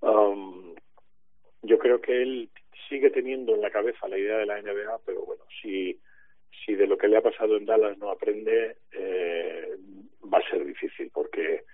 [0.00, 0.74] Um,
[1.62, 2.50] yo creo que él
[2.88, 5.98] sigue teniendo en la cabeza la idea de la NBA, pero bueno, si
[7.50, 9.76] en Dallas no aprende, eh,
[10.32, 11.64] va a ser difícil, porque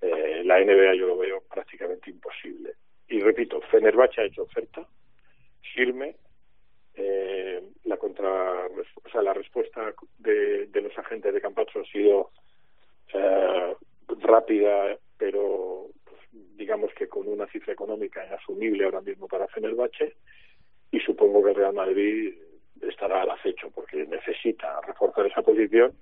[0.00, 2.74] eh, la NBA yo lo veo prácticamente imposible.
[3.08, 4.86] Y repito, Fenerbahce ha hecho oferta
[5.74, 6.16] firme,
[6.94, 8.68] eh, la contra,
[9.22, 12.30] la respuesta de, de los agentes de Campazzo ha sido
[13.12, 13.74] eh,
[14.20, 16.20] rápida, pero pues,
[16.56, 20.16] digamos que con una cifra económica inasumible ahora mismo para Fenerbahce
[20.90, 22.34] y supongo que Real Madrid
[22.80, 25.92] estará al acecho porque necesita reforzar esa posición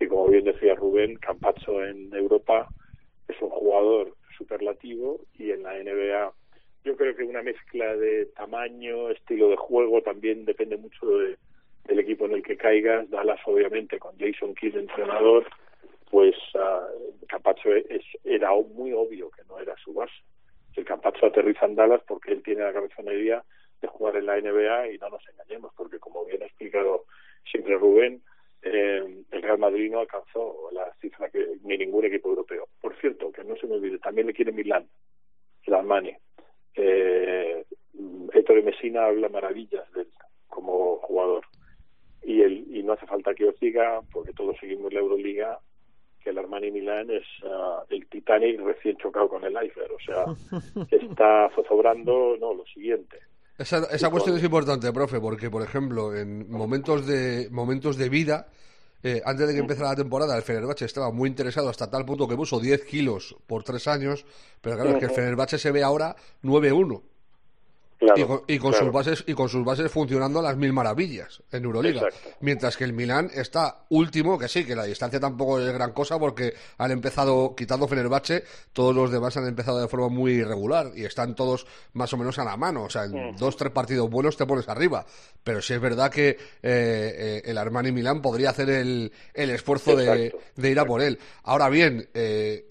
[0.00, 2.68] y como bien decía Rubén, Campazzo en Europa
[3.28, 6.32] es un jugador superlativo y en la NBA
[6.84, 11.36] yo creo que una mezcla de tamaño, estilo de juego también depende mucho de,
[11.84, 13.10] del equipo en el que caigas.
[13.10, 15.44] Dallas, obviamente, con Jason Kidd entrenador,
[16.10, 20.14] pues uh, Campazzo es, era muy obvio que no era su base.
[20.76, 23.42] El Campazzo aterriza en Dallas porque él tiene la cabezonería
[23.82, 27.04] de jugar en la NBA y no nos engañemos, porque como bien ha explicado
[27.50, 28.22] siempre Rubén,
[28.62, 32.68] eh, el Real Madrid no alcanzó la cifra que ni ningún equipo europeo.
[32.80, 34.88] Por cierto, que no se me olvide, también le quiere Milán,
[35.64, 36.14] el Armani.
[36.74, 37.64] Eh,
[38.32, 40.08] Héctor Messina habla maravillas de él
[40.48, 41.44] como jugador.
[42.22, 45.60] Y, el, y no hace falta que os diga, porque todos seguimos la Euroliga,
[46.22, 49.92] que el Armani Milán es uh, el Titanic recién chocado con el iceberg.
[49.92, 50.24] O sea,
[50.90, 53.18] está zozobrando, no, lo siguiente.
[53.58, 58.46] Esa, esa cuestión es importante, profe, porque, por ejemplo, en momentos de, momentos de vida,
[59.02, 62.28] eh, antes de que empezara la temporada, el Fenerbahce estaba muy interesado hasta tal punto
[62.28, 64.24] que puso 10 kilos por tres años,
[64.60, 67.02] pero claro, es que el Fenerbahce se ve ahora 9-1.
[67.98, 68.84] Claro, y con, y con claro.
[68.86, 72.02] sus bases y con sus bases funcionando a las mil maravillas en Euroliga.
[72.02, 72.30] Exacto.
[72.40, 76.16] mientras que el Milán está último que sí que la distancia tampoco es gran cosa
[76.16, 81.04] porque han empezado quitando Fenerbahce todos los demás han empezado de forma muy irregular y
[81.04, 82.84] están todos más o menos a la mano.
[82.84, 85.04] O sea en dos tres partidos buenos te pones arriba.
[85.42, 89.96] Pero sí es verdad que eh, eh, el Armani Milán podría hacer el, el esfuerzo
[89.96, 91.18] de, de ir a por él.
[91.42, 92.64] Ahora bien eh,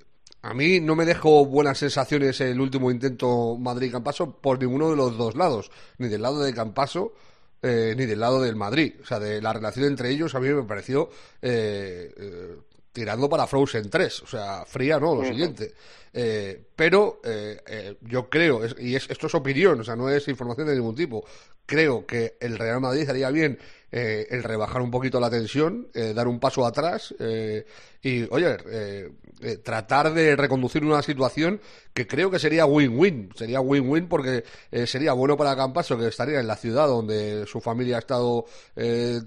[0.50, 5.18] a mí no me dejó buenas sensaciones el último intento Madrid-Campaso por ninguno de los
[5.18, 7.14] dos lados, ni del lado de Campaso
[7.62, 8.94] eh, ni del lado del Madrid.
[9.02, 11.10] O sea, de la relación entre ellos a mí me pareció
[11.42, 12.56] eh, eh,
[12.94, 14.22] tirando para Frozen 3.
[14.22, 15.16] O sea, fría, ¿no?
[15.16, 15.74] Lo siguiente.
[16.14, 20.10] Eh, pero eh, eh, yo creo, es- y es, esto es opinión, o sea, no
[20.10, 21.24] es información de ningún tipo,
[21.66, 23.60] creo que el Real Madrid haría bien
[23.92, 27.66] eh, el rebajar un poquito la tensión, eh, dar un paso atrás eh,
[28.02, 31.62] y, oye, eh, eh, tratar de reconducir una situación
[31.94, 33.32] que creo que sería win-win.
[33.36, 34.44] Sería win-win porque
[34.86, 38.46] sería bueno para Campaso que estaría en la ciudad donde su familia ha estado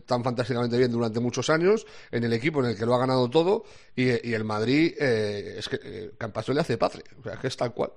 [0.06, 3.28] tan fantásticamente bien durante muchos años, en el equipo en el que lo ha ganado
[3.28, 3.64] todo
[3.96, 7.04] y, el Madrid, es que Campaso le hace patria.
[7.18, 7.90] O sea, que es tal cual.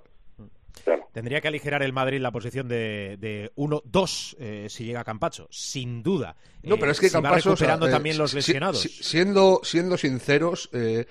[1.13, 6.04] Tendría que aligerar el Madrid la posición de, de 1-2 eh, si llega Campacho, sin
[6.04, 6.36] duda.
[6.63, 8.38] No, Eh, pero es que si va Campaso, o sea, recuperando eh, también los si-
[8.38, 8.82] lesionados.
[8.82, 11.06] si- siendo, siendo sinceros, eh,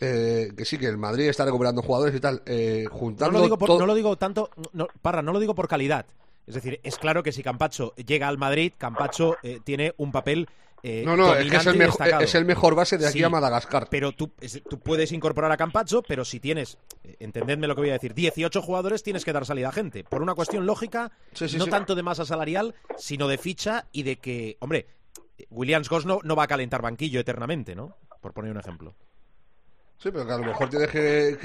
[0.00, 3.44] eh, que sí, que el Madrid está recuperando jugadores y tal, eh, no, juntando lo
[3.44, 6.06] digo por- todo- no lo digo tanto, no, Parra, no lo digo por calidad.
[6.46, 10.48] Es decir, es claro que si Campacho llega al Madrid, Campacho eh, tiene un papel
[10.82, 13.18] eh, No, no, es que es dominante el, mejor, es el mejor base de aquí
[13.18, 13.88] Sí, a Madagascar.
[13.90, 16.78] Pero tú, es- tú puedes incorporar a Campacho, pero si tienes,
[17.18, 20.04] entendedme lo que voy a decir, 18 jugadores tienes que dar salida a gente.
[20.04, 24.02] Por una cuestión lógica, Sí, sí, no tanto de masa salarial, sino de ficha y
[24.04, 24.86] de que, hombre,
[25.50, 27.96] Williams Goss no, no va a calentar banquillo eternamente, ¿no?
[28.20, 28.94] Por poner un ejemplo.
[30.02, 31.42] Sí, pero que a lo mejor tienes que, que,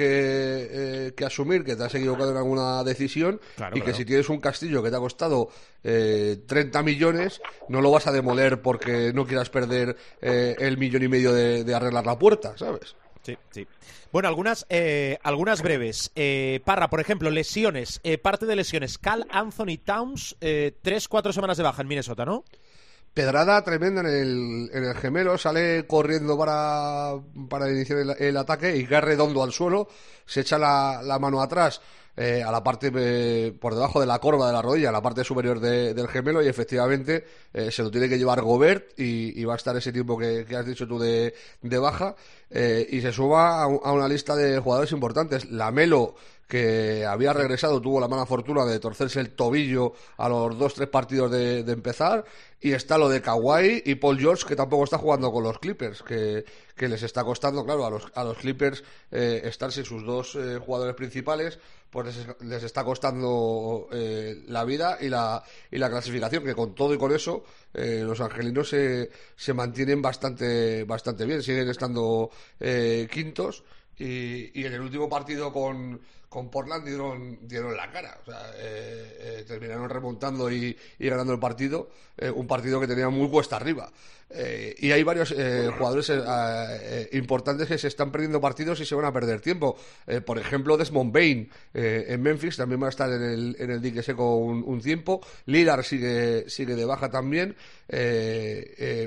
[1.07, 3.97] eh, que asumir que te has equivocado en alguna decisión Claro, y que claro.
[3.97, 5.49] si tienes un castillo que te ha costado
[5.83, 11.03] eh, 30 millones, no lo vas a demoler porque no quieras perder eh, el millón
[11.03, 12.95] y medio de, de arreglar la puerta, ¿sabes?
[13.23, 13.67] Sí, sí.
[14.13, 16.11] Bueno, algunas, eh, algunas breves.
[16.15, 17.99] Eh, Parra, por ejemplo, lesiones.
[18.21, 18.97] Parte de lesiones.
[18.97, 22.45] Cal Anthony Towns, eh, tres, cuatro semanas de baja en Minnesota, ¿no?
[23.15, 27.13] Pedrada tremenda en el, en el gemelo, sale corriendo para,
[27.49, 29.87] para iniciar el, ataque y cae redondo al suelo,
[30.25, 31.79] se echa la, la mano atrás,
[32.17, 35.01] eh, a la parte eh, por debajo de la corva de la rodilla, a la
[35.01, 39.53] parte superior del gemelo, y efectivamente eh, se lo tiene que llevar Gobert y, va
[39.53, 42.15] a estar ese tiempo que, has dicho tú de, baja,
[42.49, 45.51] y se suma a, una lista de jugadores importantes.
[45.51, 46.15] La Melo
[46.47, 50.89] que había regresado, tuvo la mala fortuna de torcerse el tobillo a los dos, tres
[50.89, 52.23] partidos de, empezar.
[52.61, 56.03] Y está lo de Kawhi y Paul George, que tampoco está jugando con los Clippers,
[56.03, 60.03] que, que les está costando, claro, a los, a los Clippers eh, estar sin sus
[60.03, 61.59] dos eh, jugadores principales,
[61.95, 66.93] pues les, está costando eh, la vida y la, y la clasificación, que con todo
[66.93, 72.29] y con eso, eh, los angelinos se, se mantienen bastante, bastante bien, siguen estando
[73.09, 73.63] quintos.
[73.97, 76.01] Y, y, en el último partido con,
[76.35, 78.17] con Portland dieron, dieron la cara.
[78.21, 83.07] O sea, eh, eh, terminaron remontando y, ganando el partido, eh, un partido que tenía
[83.07, 83.89] muy cuesta arriba.
[84.81, 85.33] y hay varios
[85.77, 86.11] jugadores
[87.13, 89.77] importantes que se están perdiendo partidos y se van a perder tiempo.
[90.25, 94.03] por ejemplo, Desmond Bain en Memphis también va a estar en el, en el dique
[94.03, 95.21] seco un, tiempo.
[95.45, 97.55] Lillard sigue, sigue de baja también.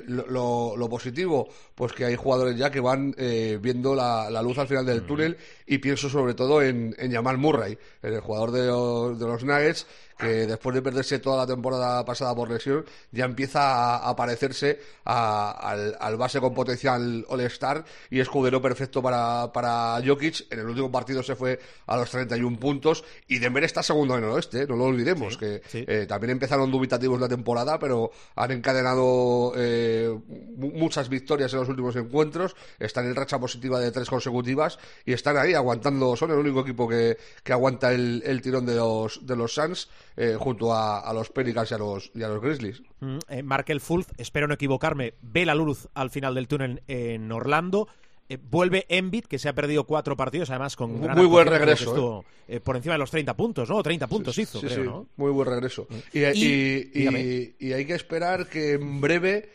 [0.06, 3.14] Lo, positivo, pues que hay jugadores ya que van
[3.60, 5.36] viendo la, luz al final del túnel
[5.66, 9.86] y pienso sobre todo en, en Jamal Murray, el jugador de los, de los Nuggets,
[10.18, 16.16] que después de perderse toda la temporada pasada por lesión, ya empieza a, parecerse al,
[16.16, 20.50] base con potencial All-Star y escudero perfecto para, para Jokic.
[20.50, 24.24] En el último partido se fue a los 31 puntos y Denver está segundo en
[24.24, 29.52] el oeste, no lo olvidemos, que eh, también empezaron dubitativos la temporada, pero han encadenado
[29.56, 30.18] eh,
[30.56, 35.36] muchas victorias en los últimos encuentros, están en racha positiva de tres consecutivas y están
[35.36, 39.36] ahí aguantando, son el único equipo que, que aguanta el, el tirón de los, de
[39.36, 39.88] los Suns
[40.20, 42.82] eh, junto a, los Pelicans y a los, y a los Grizzlies.
[42.98, 47.30] Mm, eh, Markel Fultz, espero no equivocarme, ve la luz al final del túnel en
[47.30, 47.86] Orlando.
[48.28, 52.24] Eh, vuelve Embiid, que se ha perdido cuatro partidos, además con muy buen regreso.
[52.64, 53.80] por encima de los 30 puntos, ¿no?
[53.80, 55.06] 30 puntos hizo, creo, ¿no?
[55.16, 55.86] Muy buen regreso.
[55.88, 55.94] Mm.
[56.12, 59.50] Y, hay que esperar que en breve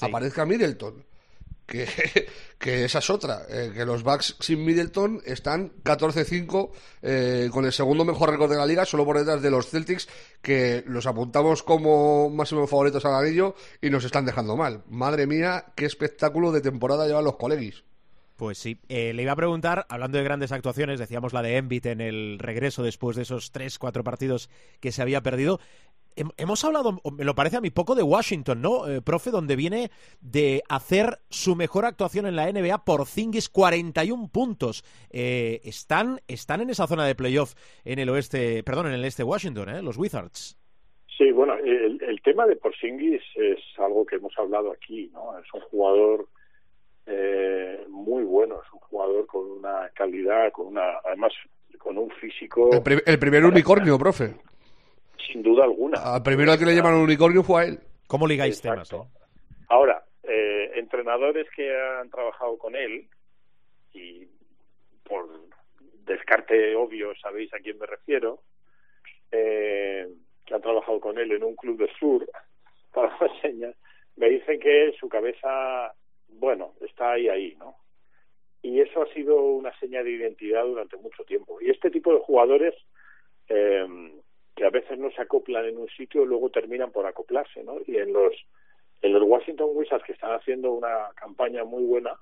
[0.00, 1.04] aparezca Middleton
[1.68, 1.86] que,
[2.58, 6.70] que esa es otra, eh, que los Bucks sin Middleton están 14-5
[7.02, 10.08] eh, con el segundo mejor récord de la liga, solo por detrás de los Celtics,
[10.42, 14.82] que los apuntamos como máximos favoritos al anillo y nos están dejando mal.
[14.88, 17.84] Madre mía, qué espectáculo de temporada llevan los colegis.
[18.38, 21.84] Pues sí, eh, le iba a preguntar, hablando de grandes actuaciones, decíamos la de Embiid
[21.88, 25.58] en el regreso después de esos 3-4 partidos que se había perdido,
[26.36, 29.30] hemos hablado, me lo parece a mí, poco de Washington, ¿no, eh, profe?
[29.30, 34.84] Donde viene de hacer su mejor actuación en la NBA por Zingis, 41 puntos.
[35.10, 37.54] Eh, están, están en esa zona de playoff
[37.84, 39.82] en el oeste, perdón, en el este de Washington, ¿eh?
[39.82, 40.56] Los Wizards.
[41.16, 45.36] Sí, bueno, el, el tema de Porzingis es algo que hemos hablado aquí, ¿no?
[45.38, 46.28] Es un jugador
[47.06, 51.32] eh, muy bueno, es un jugador con una calidad, con una, además,
[51.78, 52.70] con un físico.
[52.72, 54.34] el primer unicornio, profe
[55.30, 55.98] sin duda alguna.
[56.02, 57.78] Al primero al que le llaman unicornio fue a él.
[58.06, 58.90] ¿Cómo ligáis temas?
[59.68, 63.06] Ahora, eh, entrenadores que han trabajado con él,
[63.92, 64.26] y
[65.04, 65.28] por
[66.04, 68.40] descarte obvio sabéis a quién me refiero,
[69.30, 70.08] eh,
[70.46, 72.26] que han trabajado con él en un club de sur,
[72.94, 73.74] para señas,
[74.16, 75.94] me dicen que su cabeza,
[76.28, 77.76] bueno, está ahí, ahí, ¿no?
[78.62, 81.60] Y eso ha sido una seña de identidad durante mucho tiempo.
[81.60, 82.74] Y este tipo de jugadores
[83.48, 83.86] eh,
[84.58, 87.76] que a veces no se acoplan en un sitio y luego terminan por acoplarse, ¿no?
[87.86, 88.34] Y en los
[89.00, 92.18] en los Washington Wizards que están haciendo una campaña muy buena,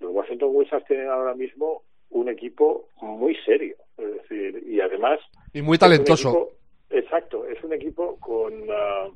[0.00, 5.20] los Washington Wizards tienen ahora mismo un equipo muy serio, es decir, y además
[5.52, 6.50] y muy talentoso.
[6.90, 9.08] exacto, es un equipo con ah,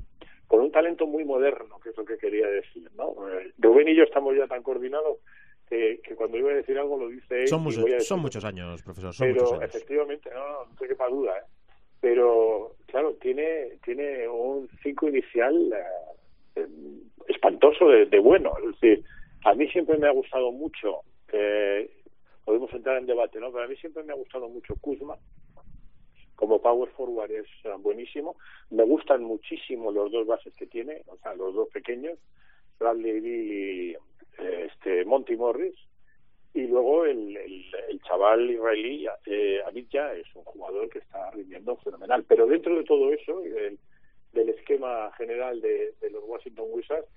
[0.47, 3.13] con un talento muy moderno, que es lo que quería decir, ¿no?
[3.29, 5.17] Eh, Rubén y yo estamos ya tan coordinados
[5.67, 7.47] que, que, cuando iba a decir algo lo dice él.
[7.49, 9.13] Son, muchos, son muchos años, profesor.
[9.13, 9.75] Son pero muchos años.
[9.75, 11.56] efectivamente, no, no, no te quepa duda, ¿eh?
[12.09, 15.73] Pero claro, tiene, tiene un 5 inicial
[16.55, 16.67] eh,
[17.27, 18.53] espantoso de, bueno.
[18.59, 19.03] Es decir,
[19.43, 21.01] a mí siempre me ha gustado mucho,
[21.33, 21.91] eh,
[22.45, 23.51] podemos entrar en debate, ¿no?
[23.51, 25.17] Pero a mí siempre me ha gustado mucho Kuzma.
[26.35, 28.37] Como power forward es eh, buenísimo.
[28.69, 32.17] Me gustan muchísimo los dos bases que tiene, o sea, los dos pequeños,
[32.79, 35.75] Bradley y eh, este, Monty Morris
[36.57, 42.25] y luego el, el, chaval israelí, eh, ya es un jugador que está rindiendo fenomenal.
[42.27, 43.77] Pero dentro de todo eso, del,
[44.33, 47.07] del esquema general de, de los Washington Wizards,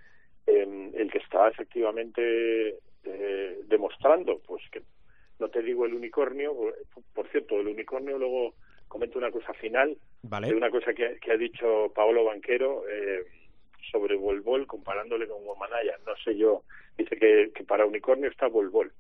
[0.47, 4.83] eh, el que está efectivamente eh, demostrando, pues que
[5.39, 6.55] no te digo el unicornio,
[7.15, 8.55] por cierto, el unicornio luego
[8.89, 13.25] comento una cosa final, de una cosa que, que, ha dicho Paolo Banquero eh,
[13.91, 15.97] sobre Volvol comparándole con Womanaya.
[16.07, 16.65] No sé yo,
[16.99, 18.93] dice que, que para unicornio está Volvol.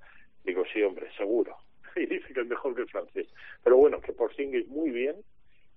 [0.45, 1.57] Digo, sí, hombre, seguro.
[1.97, 3.29] y dice que es mejor que el francés.
[3.63, 5.17] Pero bueno, que por es muy bien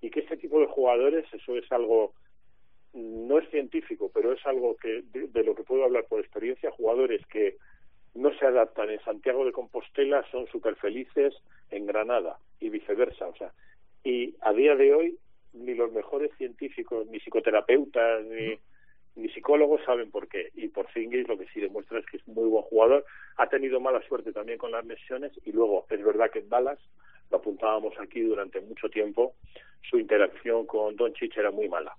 [0.02, 2.14] y que este tipo de jugadores, eso es algo,
[2.94, 7.26] no es científico, pero es algo que de, lo que puedo hablar por experiencia, jugadores
[7.28, 7.58] que
[8.14, 11.34] no se adaptan en Santiago de Compostela son súper felices
[11.72, 13.28] en Granada y viceversa.
[13.28, 13.52] O sea,
[14.04, 15.18] y a día de hoy
[15.54, 18.58] ni los mejores científicos, ni psicoterapeutas, ni,
[19.16, 20.50] ni psicólogos saben por qué.
[20.56, 23.06] Y por Zingis lo que sí demuestra es que es muy buen jugador.
[23.38, 26.80] Ha tenido mala suerte también con las lesiones y luego es verdad que en Dallas,
[27.32, 29.34] lo apuntábamos aquí durante mucho tiempo,
[29.90, 31.96] su interacción con Don Chich era muy mala.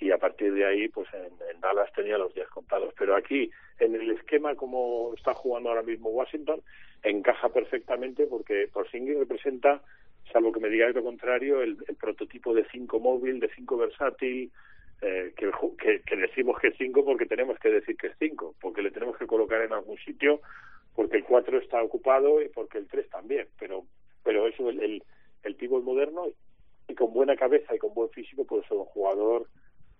[0.00, 2.94] Y a partir de ahí, pues en, Dallas tenía los días contados.
[2.96, 6.62] Pero aquí, en el esquema como está jugando ahora mismo Washington,
[7.02, 9.82] encaja perfectamente porque Porzingis representa,
[10.32, 14.52] salvo que me diga lo contrario, el, el prototipo de cinco móvil, de cinco versátil,
[15.00, 18.82] eh, que, que, decimos que es 5 porque tenemos que decir que es 5, porque
[18.82, 20.40] le tenemos que colocar en algún sitio,
[20.94, 23.84] porque el 4 está ocupado y porque el 3 también, pero
[24.24, 25.02] pero eso el, el,
[25.44, 26.26] el pívot moderno
[26.88, 29.48] y con buena cabeza y con buen físico puede ser un jugador,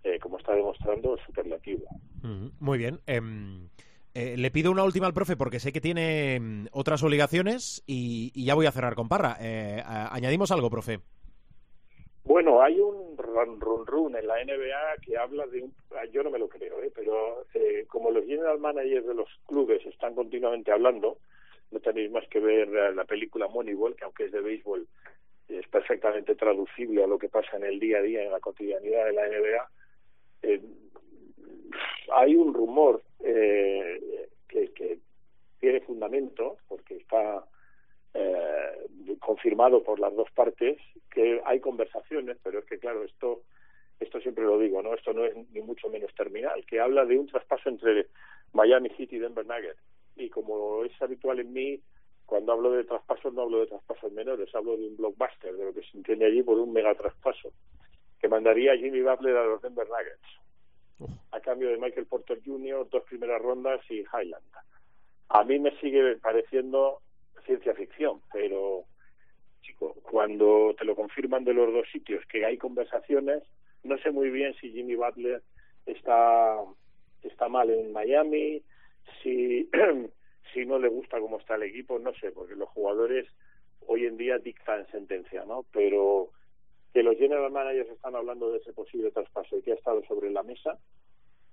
[0.03, 1.87] eh, como está demostrando, superlativo.
[2.59, 3.01] muy bien.
[3.07, 3.69] Em,
[4.15, 8.33] eh, le pido una última al profe porque sé que tiene em, otras obligaciones y,
[8.35, 9.37] y, ya voy a cerrar con Parra.
[10.11, 11.01] ¿Añadimos algo, profe?
[12.29, 15.75] Bueno, hay un run, run, run en la NBA que habla de un...
[15.93, 16.93] Ah, yo no me lo creo, ¿eh?
[16.95, 21.17] pero eh, como los general managers de los clubes están continuamente hablando,
[21.71, 24.87] no tenéis más que ver eh, la película Moneyball, que aunque es de béisbol,
[25.49, 29.07] es perfectamente traducible a lo que pasa en el día a día, en la cotidianidad
[29.07, 29.71] de la NBA.
[30.43, 30.61] Eh,
[32.13, 34.99] hay un rumor eh, que, que
[35.61, 37.43] tiene fundamento, porque está
[38.15, 38.89] eh,
[39.21, 40.79] confirmado por las dos partes
[41.11, 43.43] que hay conversaciones, pero es que claro, esto
[44.01, 44.95] esto siempre lo digo, ¿no?
[44.95, 48.07] Esto no es ni mucho menos terminal, que habla de un traspaso entre
[48.53, 49.81] Miami City y Denver Nuggets.
[50.17, 51.81] Y como es habitual en mí,
[52.27, 55.75] cuando hablo de traspasos no hablo de traspasos menores, hablo de un blockbuster, de lo
[55.75, 57.51] que se entiende allí por un mega traspaso,
[58.21, 63.03] que mandaría Jimmy Butler a los Denver Nuggets, a cambio de Michael Porter Jr., dos
[63.05, 64.45] primeras rondas y Highland.
[65.31, 67.01] A mí me sigue pareciendo
[67.49, 68.85] ciencia ficción, pero
[69.63, 73.43] chico, cuando te lo confirman de los dos sitios que hay conversaciones,
[73.83, 75.43] no sé muy bien si Jimmy Butler
[75.87, 76.59] está
[77.23, 78.63] está mal en Miami,
[79.23, 79.69] si
[80.53, 83.27] si no le gusta cómo está el equipo, no sé, porque los jugadores
[83.87, 85.65] hoy en día dictan sentencia, ¿no?
[85.73, 86.29] Pero
[86.93, 90.31] que los general managers están hablando de ese posible traspaso y que ha estado sobre
[90.31, 90.79] la mesa,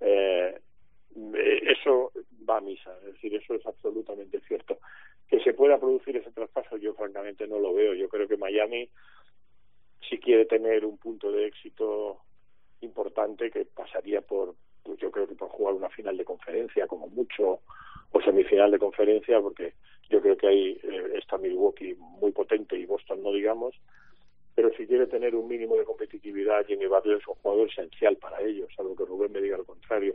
[0.00, 0.60] eh,
[1.14, 2.12] eso
[2.48, 4.78] va a misa, es decir, eso es absolutamente cierto.
[5.28, 7.94] Que se pueda producir ese traspaso, yo francamente no lo veo.
[7.94, 8.88] Yo creo que Miami,
[10.08, 12.20] si quiere tener un punto de éxito
[12.80, 17.08] importante, que pasaría por, pues yo creo que por jugar una final de conferencia, como
[17.08, 17.60] mucho,
[18.12, 19.74] o semifinal de conferencia, porque
[20.08, 23.74] yo creo que ahí eh, está Milwaukee muy potente y Boston no digamos,
[24.54, 28.40] pero si quiere tener un mínimo de competitividad, Jimmy Butler es un jugador esencial para
[28.40, 30.14] ellos, algo que Rubén me diga lo contrario.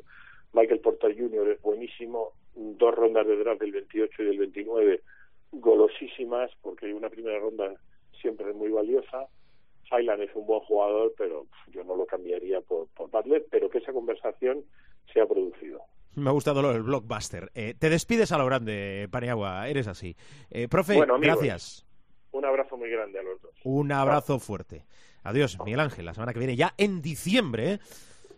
[0.54, 1.50] Michael Porter Jr.
[1.50, 5.02] es buenísimo, dos rondas de draft del 28 y del 29
[5.52, 7.74] golosísimas, porque una primera ronda
[8.22, 9.28] siempre es muy valiosa.
[9.92, 13.80] Highland es un buen jugador, pero yo no lo cambiaría por, por Butler, pero que
[13.80, 14.64] esa conversación
[15.14, 15.82] se ha producido.
[16.16, 17.52] Me ha gustado lo del blockbuster.
[17.56, 20.16] Eh, te despides a lo grande, Paniagua, eres así.
[20.50, 21.86] Eh, profe, gracias.
[22.32, 23.54] Un abrazo muy grande a los dos.
[23.64, 24.86] Un abrazo fuerte.
[25.24, 27.74] Adiós, Miguel Ángel, la semana que viene, ya en diciembre.
[27.74, 27.80] ¿eh?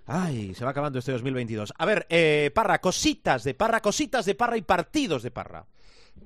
[0.06, 1.74] Ay, se va acabando este 2022.
[1.78, 5.66] A ver, eh, Parra, cositas de Parra, cositas de Parra y partidos de Parra.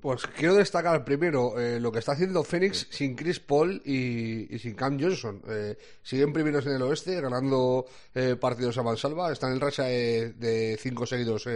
[0.01, 4.75] Pues quiero destacar primero eh, lo que está haciendo Phoenix sin Chris Paul y, sin
[4.75, 5.41] Cam Johnson.
[5.47, 9.31] Eh, siguen primeros en el oeste, ganando eh, partidos a mansalva.
[9.31, 11.49] Están en racha de cinco seguidos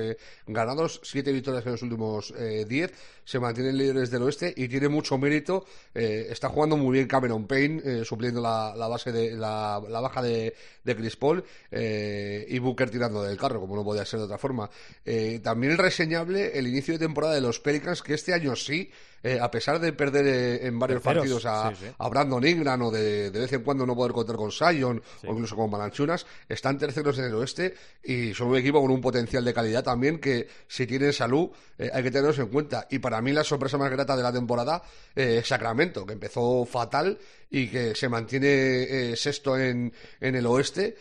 [0.48, 2.34] ganados, siete victorias en los últimos
[2.68, 2.92] diez.
[3.32, 5.65] Se mantienen líderes del oeste y tiene mucho mérito.
[5.94, 11.15] está jugando muy bien Cameron Payne, supliendo la, base de la, baja de, de, Chris
[11.15, 11.41] Paul
[11.72, 14.70] y Booker tirando del carro, como no podía ser de otra forma.
[15.41, 18.91] también es reseñable el inicio de temporada de los Pelicans que este año sí
[19.24, 21.72] eh, a pesar de perder eh, en varios partidos a,
[22.10, 25.56] Brandon Ingram o de, de, vez en cuando no poder contar con Sion o incluso
[25.56, 29.54] con Balanchunas, están terceros en el oeste y son un equipo con un potencial de
[29.54, 32.88] calidad también que si tienen salud eh, hay que tenerlos en cuenta.
[32.90, 34.82] Y para mí la sorpresa más grata de la temporada
[35.16, 37.18] es Sacramento, que empezó fatal
[37.52, 40.96] y que se mantiene sexto en, en el oeste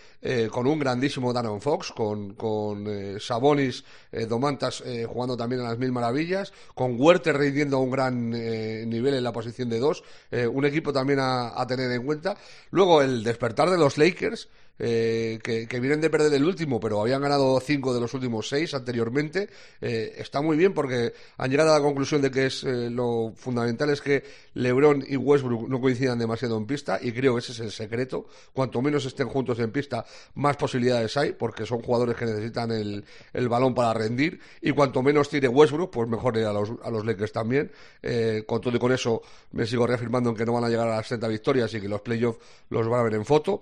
[0.50, 2.86] con un grandísimo Danon Fox, con, con
[3.20, 3.84] Sabonis,
[4.28, 9.24] Domantas jugando también a las mil maravillas, con Huerter rindiendo un gran eh, nivel en
[9.24, 10.02] la posición de dos.
[10.30, 12.36] Eh, un equipo también a, tener en cuenta.
[12.70, 14.48] Luego el despertar de los Lakers.
[14.82, 18.72] Eh, que, vienen de perder el último, pero habían ganado cinco de los últimos seis
[18.72, 22.88] anteriormente, eh, está muy bien porque han llegado a la conclusión de que es eh,
[22.88, 24.24] lo fundamental es que
[24.54, 28.26] LeBron y Westbrook no coincidan demasiado en pista y creo que ese es el secreto.
[28.54, 30.06] Cuanto menos estén juntos en pista,
[30.36, 33.04] más posibilidades hay porque son jugadores que necesitan el,
[33.34, 36.90] el balón para rendir y cuanto menos tire Westbrook, pues mejor ir a los, a
[36.90, 37.70] los Lakers también.
[38.46, 39.20] Con todo y con eso
[39.52, 41.88] me sigo reafirmando en que no van a llegar a las 30 victorias y que
[41.88, 42.38] los playoffs
[42.70, 43.60] los van a ver en foto.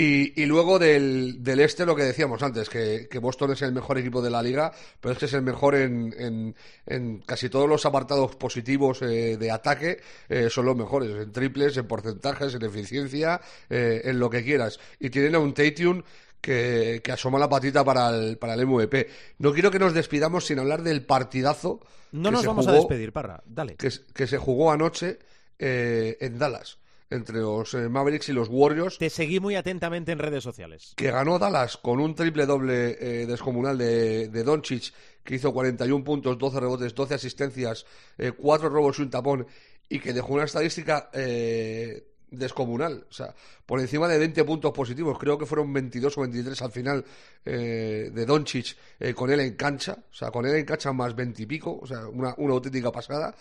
[0.00, 3.72] Y, y luego del, del este, lo que decíamos antes, que, que Boston es el
[3.72, 4.70] mejor equipo de la liga,
[5.00, 6.54] pero es que es el mejor en, en,
[6.86, 11.76] en casi todos los apartados positivos eh, de ataque, eh, son los mejores, en triples,
[11.76, 14.78] en porcentajes, en eficiencia, eh, en lo que quieras.
[15.00, 16.04] Y tienen a un Tatum
[16.40, 19.08] que, que asoma la patita para el, para el MVP.
[19.38, 21.80] No quiero que nos despidamos sin hablar del partidazo.
[22.12, 23.42] No que nos se vamos a despedir, Parra.
[23.44, 23.74] Dale.
[23.74, 25.18] que, que se jugó anoche
[25.58, 26.78] eh, en Dallas,
[27.10, 30.92] entre los eh, Mavericks y los Warriors, Te seguí muy atentamente en redes sociales.
[30.96, 34.92] que ganó Dallas con un triple doble eh, descomunal de, de Doncic,
[35.24, 37.86] que hizo 41 puntos, 12 rebotes, 12 asistencias,
[38.18, 39.46] eh, 4 robos y un tapón,
[39.88, 43.34] y que dejó una estadística eh, descomunal, o sea,
[43.64, 47.04] por encima de 20 puntos positivos, creo que fueron 22 o 23 al final
[47.44, 51.14] eh, de Doncic eh, con él en cancha, o sea, con él en cancha más
[51.16, 53.34] 20 y pico, o sea, una, una auténtica pasada.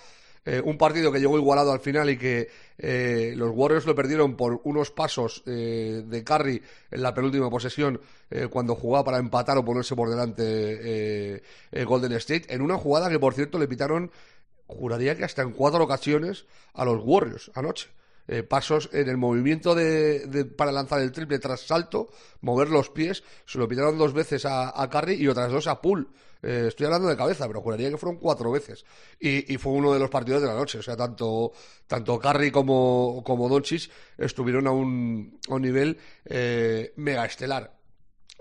[0.49, 4.37] Eh, un partido que llegó igualado al final y que eh, los Warriors lo perdieron
[4.37, 7.99] por unos pasos eh, de Curry en la penúltima posesión
[8.31, 11.41] eh, cuando jugaba para empatar o ponerse por delante
[11.85, 14.09] Golden State en una jugada que por cierto le pitaron
[14.67, 17.89] juraría que hasta en cuatro ocasiones a los Warriors anoche.
[18.49, 22.09] Pasos en el movimiento de, de- para lanzar el triple tras salto,
[22.41, 25.81] mover los pies, se lo pitaron dos veces a, a Curry y otras dos a
[25.81, 26.07] Poole.
[26.43, 28.85] Eh, estoy hablando de cabeza, pero juraría que fueron cuatro veces.
[29.19, 30.79] Y, y fue uno de los partidos de la noche.
[30.79, 31.51] O sea, tanto,
[31.87, 37.75] tanto Curry como, como Doncic estuvieron a un, a un nivel eh, mega estelar.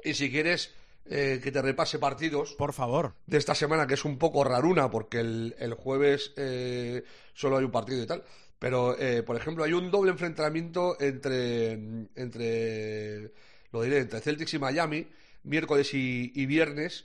[0.05, 0.73] Y si quieres
[1.07, 3.15] eh, que te repase partidos, Por favor.
[3.27, 7.03] de esta semana, que es un poco raruna, porque el, el jueves eh,
[7.35, 8.25] solo hay un partido y tal.
[8.59, 11.73] Pero, eh, por ejemplo, hay un doble enfrentamiento entre,
[12.15, 13.33] entre,
[13.71, 15.07] lo diré, entre Celtics y Miami,
[15.45, 17.05] miércoles y, y viernes,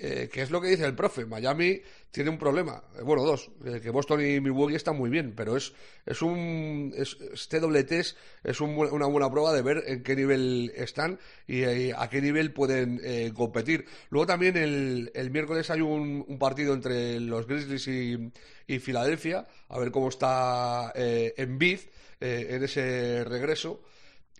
[0.00, 1.26] eh, que es lo que dice el profe.
[1.26, 1.80] Miami
[2.10, 5.56] tiene un problema, eh, bueno, dos, eh, que Boston y Milwaukee están muy bien, pero
[5.56, 5.72] es,
[6.06, 10.16] es un, es- este doble test es un una buena prueba de ver en qué
[10.16, 13.84] nivel están y, eh, a qué nivel pueden eh, competir.
[14.10, 18.32] Luego también el, el miércoles hay un, un partido entre los Grizzlies y,
[18.66, 21.80] y Filadelfia, a ver cómo está Embiid
[22.20, 23.82] eh, en ese regreso.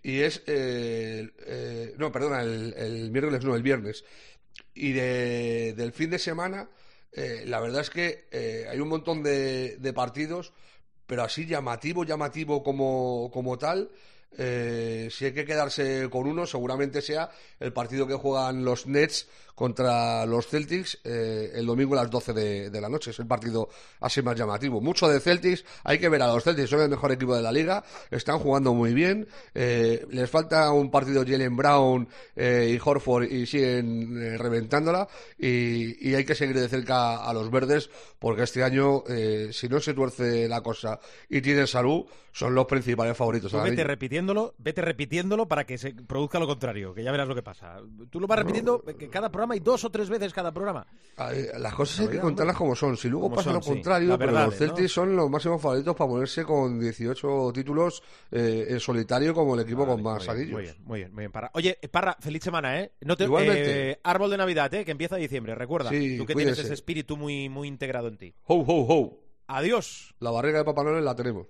[0.02, 0.42] Y es,
[1.98, 4.04] no, perdona, el, el miércoles no, el viernes.
[4.78, 6.68] Y de- del fin de semana,
[7.12, 10.52] eh, la verdad es que eh, hay un montón de, de partidos,
[11.06, 13.90] pero así llamativo, llamativo como, como tal.
[14.36, 19.26] eh, si hay que quedarse con uno, seguramente sea el partido que juegan los Nets
[19.58, 23.10] contra los Celtics eh, el domingo a las 12 de, de la noche.
[23.10, 23.68] Es el partido
[24.00, 24.80] así más llamativo.
[24.80, 27.50] Mucho de Celtics, hay que ver a los Celtics, son el mejor equipo de la
[27.50, 27.82] liga,
[28.12, 29.26] están jugando muy bien.
[29.54, 35.08] eh, les falta un partido Jalen Brown eh, y Horford y siguen eh, reventándola.
[35.36, 37.90] Y, y hay que seguir de cerca a los verdes
[38.20, 42.66] porque este año, eh, si no se tuerce la cosa y tienen salud, son los
[42.66, 43.50] principales favoritos.
[43.50, 47.34] Tú vete repitiéndolo, vete repitiéndolo para que se produzca lo contrario, que ya verás lo
[47.34, 47.80] que pasa.
[48.10, 50.86] Tú lo vas repitiendo que cada programa y dos o tres veces cada programa.
[51.58, 52.96] Las cosas hay que contarlas como son.
[52.96, 54.88] Si luego pasa son, lo contrario, pero verdad, los Celtics ¿no?
[54.88, 59.86] son los máximos favoritos para ponerse con 18 títulos eh, en solitario como el equipo
[59.86, 60.52] con más anillos.
[60.52, 61.50] Muy bien, muy bien, muy bien, Parra.
[61.54, 62.92] Oye, Parra, feliz semana, ¿eh?
[63.00, 63.90] No te- Igualmente.
[63.92, 64.84] eh, árbol de Navidad, ¿eh?
[64.84, 65.90] Que empieza diciembre, recuerda.
[65.90, 66.54] Sí, Tú que cuídese.
[66.54, 68.34] tienes ese espíritu muy, muy integrado en ti.
[68.44, 69.18] Ho, ho, ho.
[69.48, 70.14] Adiós.
[70.20, 71.46] La barriga de Papá Noel la tenemos.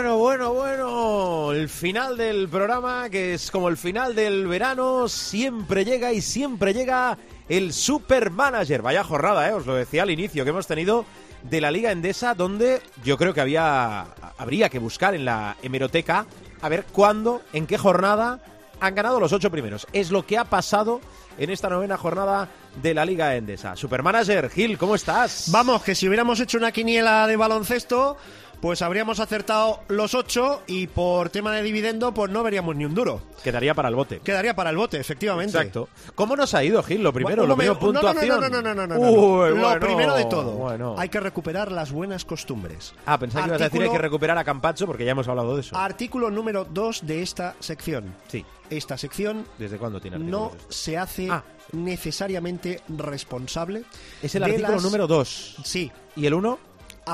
[0.00, 1.52] Bueno, bueno, bueno.
[1.52, 6.72] El final del programa, que es como el final del verano, siempre llega y siempre
[6.72, 7.18] llega
[7.50, 8.80] el Supermanager.
[8.80, 9.52] Vaya jornada, ¿eh?
[9.52, 11.04] Os lo decía al inicio, que hemos tenido
[11.42, 14.06] de la Liga Endesa, donde yo creo que había,
[14.38, 16.24] habría que buscar en la hemeroteca
[16.62, 18.40] a ver cuándo, en qué jornada
[18.80, 19.86] han ganado los ocho primeros.
[19.92, 21.02] Es lo que ha pasado
[21.36, 22.48] en esta novena jornada
[22.82, 23.76] de la Liga Endesa.
[23.76, 25.50] Supermanager, Gil, ¿cómo estás?
[25.50, 28.16] Vamos, que si hubiéramos hecho una quiniela de baloncesto,
[28.60, 32.94] pues habríamos acertado los ocho y por tema de dividendo, pues no veríamos ni un
[32.94, 33.22] duro.
[33.42, 34.20] Quedaría para el bote.
[34.20, 35.56] Quedaría para el bote, efectivamente.
[35.56, 35.88] Exacto.
[36.14, 37.02] ¿Cómo nos ha ido, Gil?
[37.02, 38.40] Lo primero, lo primero, momento, no, no, puntuación.
[38.40, 39.00] No, no, no, no, no, no.
[39.10, 40.94] Uy, Lo bueno, primero de todo, bueno.
[40.98, 42.92] hay que recuperar las buenas costumbres.
[43.06, 45.54] Ah, pensaba que ibas a decir hay que recuperar a Campacho porque ya hemos hablado
[45.54, 45.76] de eso.
[45.76, 48.14] Artículo número 2 de esta sección.
[48.28, 48.44] Sí.
[48.68, 51.42] Esta sección ¿Desde cuándo tiene no se hace Ah.
[51.72, 53.82] necesariamente responsable.
[54.22, 55.56] Es el artículo las- número 2.
[55.64, 56.58] Sí, ¿Y el 1?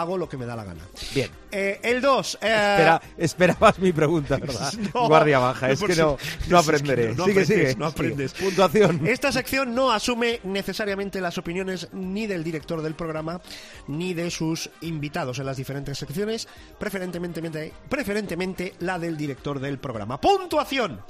[0.00, 0.82] Hago lo que me da la gana.
[1.14, 1.30] Bien.
[1.50, 2.34] Eh, el 2.
[2.34, 4.72] Espera, esperabas mi pregunta, ¿verdad?
[4.94, 7.08] No, Guardia baja, es que no, es no que aprenderé.
[7.08, 7.76] no- no sigue, aprendes, sigue.
[7.78, 8.30] no aprendes.
[8.32, 8.44] Sigue.
[8.44, 9.06] Puntuación.
[9.06, 13.40] Esta sección no asume necesariamente las opiniones ni del director del programa
[13.88, 16.46] ni de sus invitados en las diferentes secciones,
[16.78, 20.20] preferentemente, preferentemente la del director del programa.
[20.20, 21.00] Puntuación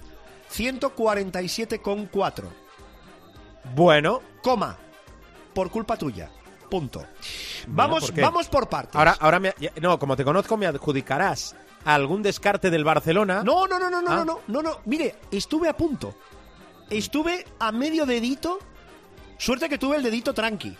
[0.55, 2.45] 147,4.
[3.74, 4.76] Bueno, Coma.
[5.55, 6.30] Por culpa tuya.
[6.71, 7.05] Punto.
[7.69, 8.21] Vamos, ¿por qué?
[8.23, 8.97] vamos por partes.
[8.97, 11.55] ahora, ahora me, no, como te conozco, me adjudicarás
[11.85, 13.43] algún descarte del Barcelona.
[13.45, 14.17] No, no, no, no, no, Ah.
[14.17, 14.81] no, no, no, no.
[14.87, 16.14] Mire, estuve a punto.
[16.91, 18.59] Estuve a medio dedito.
[19.39, 20.77] Suerte que tuve el dedito tranqui.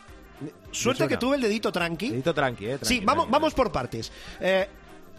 [0.71, 2.11] Suerte que tuve el dedito tranqui.
[2.11, 2.79] Dedito tranqui, eh.
[2.83, 4.13] Sí, tranqui, vamos, tranqui, vamos por partes.
[4.41, 4.69] Eh,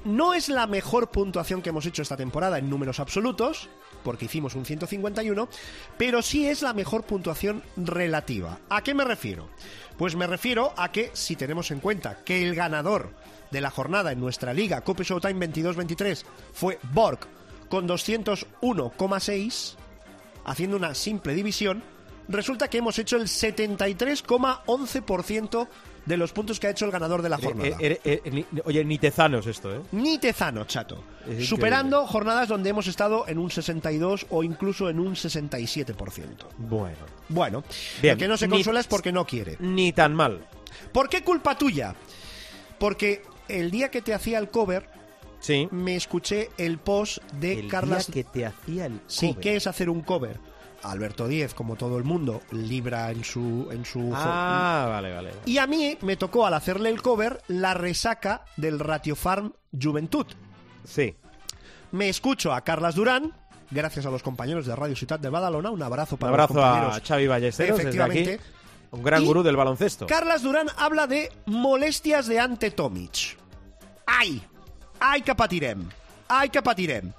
[0.06, 3.68] no es la mejor puntuación que hemos hecho esta temporada en números absolutos,
[4.08, 5.50] porque hicimos un 151,
[5.98, 8.58] pero sí es la mejor puntuación relativa.
[8.70, 9.50] ¿A qué me refiero?
[9.98, 13.10] Pues me refiero a que si tenemos en cuenta que el ganador
[13.52, 17.20] de la jornada en nuestra liga Cope Showtime 22-23 fue Borg
[17.68, 19.76] con 201,6,
[20.46, 21.84] haciendo una simple división,
[22.30, 25.68] resulta que hemos hecho el 73,11%
[26.08, 27.78] de los puntos que ha hecho el ganador de la Eh, jornada.
[27.80, 29.82] eh, eh, eh, ni- oye, ni tezanos esto, ¿eh?
[29.92, 31.04] Ni Tezano, chato.
[31.42, 36.48] Superando jornadas donde hemos estado en un 62 o incluso en un 67%.
[36.58, 36.98] Bueno.
[37.30, 37.64] Bueno,
[38.02, 38.14] Bien.
[38.14, 39.58] el que no se Ni- consuela es porque no quiere.
[39.60, 40.46] Ni tan mal.
[40.94, 41.94] ¿Por qué culpa tuya?
[42.80, 44.88] Porque el día que te hacía el cover,
[45.40, 45.68] Sí.
[45.72, 48.08] me escuché el post de El Carlas.
[48.08, 49.36] día que te hacía el Sí.
[49.42, 50.40] ¿qué es hacer un cover?
[50.84, 55.32] Alberto Díez, como todo el mundo, libra en su en su Ah, vale, vale.
[55.46, 60.26] y a mí me tocó al hacerle el cover la resaca del Ratio Farm Juventud.
[60.86, 61.16] Sí.
[61.92, 63.34] Me escucho a Carlas Durán,
[63.72, 66.98] gracias a los compañeros de Radio Ciudad de Badalona, un abrazo Un para abrazo los
[66.98, 67.02] a.
[67.06, 68.20] Xavi Ballesteros desde aquí.
[68.20, 68.40] Efectivamente.
[68.92, 70.06] Un gran Y gurú del baloncesto.
[70.08, 73.38] Carlas Durán habla de molestias de Ante Tomic.
[74.06, 74.42] ¡Ay!
[75.00, 75.90] ¡Ay que patirem!
[76.30, 77.12] ¡Ay que patirem!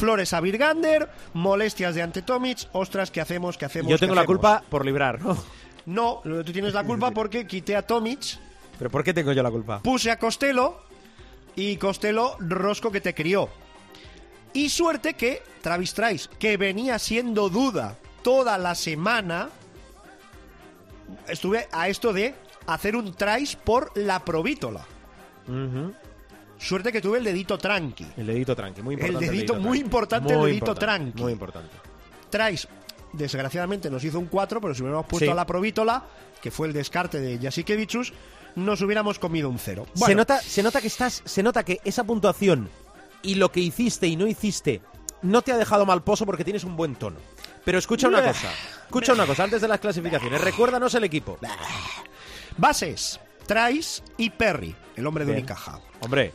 [0.00, 3.58] Flores a Virgander, molestias de Ante Tomic, ostras, ¿qué hacemos?
[3.58, 3.90] ¿Qué hacemos?
[3.90, 4.38] Yo ¿Qué tengo la hacemos?
[4.38, 5.36] culpa por librar, ¿no?
[5.84, 8.20] No, tú tienes la culpa porque quité a Tomic,
[8.78, 9.80] ¿Pero por qué tengo yo la culpa?
[9.82, 10.78] puse a Costello
[11.54, 13.50] y Costello rosco que te crió.
[14.54, 19.50] Y suerte que Travis Trice, que venía siendo duda toda la semana,
[21.28, 22.34] estuve a esto de
[22.66, 24.80] hacer un Trice por la provítola.
[25.46, 25.92] Ujú.
[26.60, 28.06] Suerte que tuve el dedito tranqui.
[28.16, 29.26] El dedito tranqui, muy importante.
[29.26, 29.78] dedito, muy tranqui.
[29.80, 31.22] importante el dedito importante, tranqui.
[31.22, 31.76] Muy importante.
[32.28, 32.68] Trice,
[33.12, 35.30] desgraciadamente nos hizo un 4, pero si hubiéramos puesto Sí.
[35.30, 36.04] a la provítola,
[36.42, 38.12] que fue el descarte de Jasikevicius,
[38.56, 39.86] nos hubiéramos comido un 0.
[39.94, 42.68] Se nota, se nota que estás, se nota que esa puntuación
[43.22, 44.80] y lo que hiciste y no hiciste
[45.22, 47.16] no te ha dejado mal pozo porque tienes un buen tono.
[47.64, 48.50] Pero escucha una cosa,
[48.86, 50.40] escucha una cosa antes de las clasificaciones.
[50.40, 51.38] Recuérdanos el equipo.
[52.56, 55.44] Bases, Trice y Perry, el hombre de Bien.
[55.44, 55.78] Unicaja.
[56.00, 56.32] Hombre,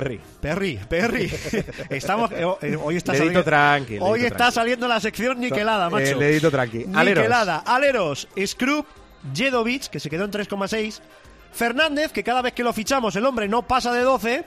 [0.00, 0.20] Perry.
[0.40, 1.32] Perry, Perry.
[1.90, 4.54] Estamos, eh, eh, hoy está saliendo, tranqui, Hoy está tranqui.
[4.54, 6.12] saliendo la sección niquelada, macho.
[6.12, 6.84] El dedito tranqui.
[6.86, 7.58] Niquelada.
[7.64, 8.84] Aleros, Scrub,
[9.34, 11.00] Jedovic, que se quedó en 3,6.
[11.52, 14.44] Fernández, que cada vez que lo fichamos el hombre no pasa de 12.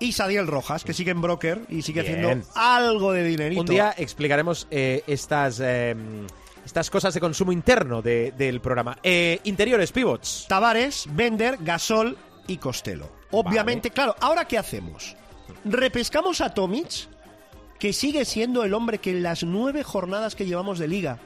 [0.00, 2.14] Y Sadiel Rojas, que sigue en broker y sigue Bien.
[2.26, 3.60] haciendo algo de dinerito.
[3.62, 5.94] Un día explicaremos eh, estas, eh,
[6.66, 8.98] estas cosas de consumo interno de- del programa.
[9.02, 10.46] Eh, interiores, pivots.
[10.48, 12.18] Tavares, Bender, Gasol
[12.48, 13.08] y Costello.
[13.34, 15.16] Obviamente, claro, ¿ahora qué hacemos?
[15.64, 17.08] ¿Repescamos a Tomic,
[17.78, 21.18] que sigue siendo el hombre que en las nueve jornadas que llevamos de liga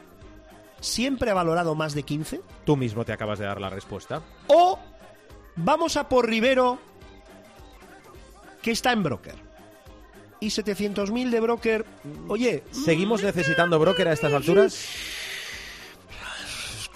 [0.80, 2.40] siempre ha valorado más de 15?
[2.64, 4.22] Tú mismo te acabas de dar la respuesta.
[4.46, 4.78] ¿O
[5.56, 6.78] vamos a por Rivero,
[8.62, 9.34] que está en broker?
[10.40, 11.84] Y 700.000 de broker,
[12.28, 14.86] oye, ¿Seguimos necesitando broker a estas alturas?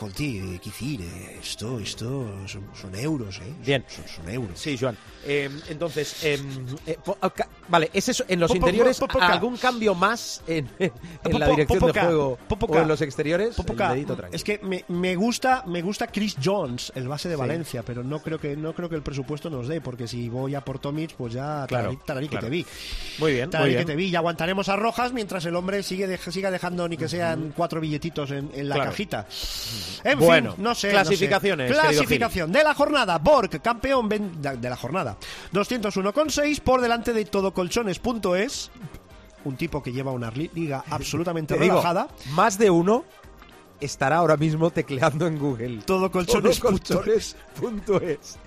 [0.06, 3.52] Escolti, eh, dir, eh, esto, esto son, son euros, eh.
[3.64, 3.84] Bien.
[3.88, 4.58] Son, son euros.
[4.58, 4.96] Sí, Joan.
[5.24, 6.38] Eh, entonces, eh,
[6.86, 8.24] eh, po- ca- vale, es eso.
[8.26, 10.90] En los Po- interiores, po- po- po- ¿algún cambio más en, en
[11.22, 12.78] Po- la po- dirección de juego popoca.
[12.78, 13.56] o en los exteriores?
[14.32, 17.40] Es que me, me gusta me gusta Chris Jones, el base de Sí.
[17.40, 20.54] Valencia, pero no creo que no creo que el presupuesto nos dé, porque si voy
[20.54, 22.66] a por Tomic, pues ya Claro, tararí, que te vi.
[23.18, 24.06] Muy bien, muy Tararí que te vi.
[24.06, 27.80] Y aguantaremos a Rojas mientras el hombre sigue dej- siga dejando ni que sean cuatro
[27.80, 28.90] billetitos en, en la Claro.
[28.90, 29.26] cajita.
[30.04, 30.90] En Bueno, fin, no sé.
[30.90, 31.80] clasificaciones, no sé.
[31.82, 33.18] querido Clasificación de la jornada.
[33.18, 35.16] Borg, campeón de la jornada.
[35.52, 38.70] 201,6 por delante de todocolchones.es.
[39.44, 42.06] Un tipo que lleva una li- liga absolutamente digo, relajada.
[42.34, 43.04] más de uno
[43.84, 45.80] estará ahora mismo tecleando en Google.
[45.84, 46.60] Todocolchones.es.
[47.54, 48.38] Todocolchones.es.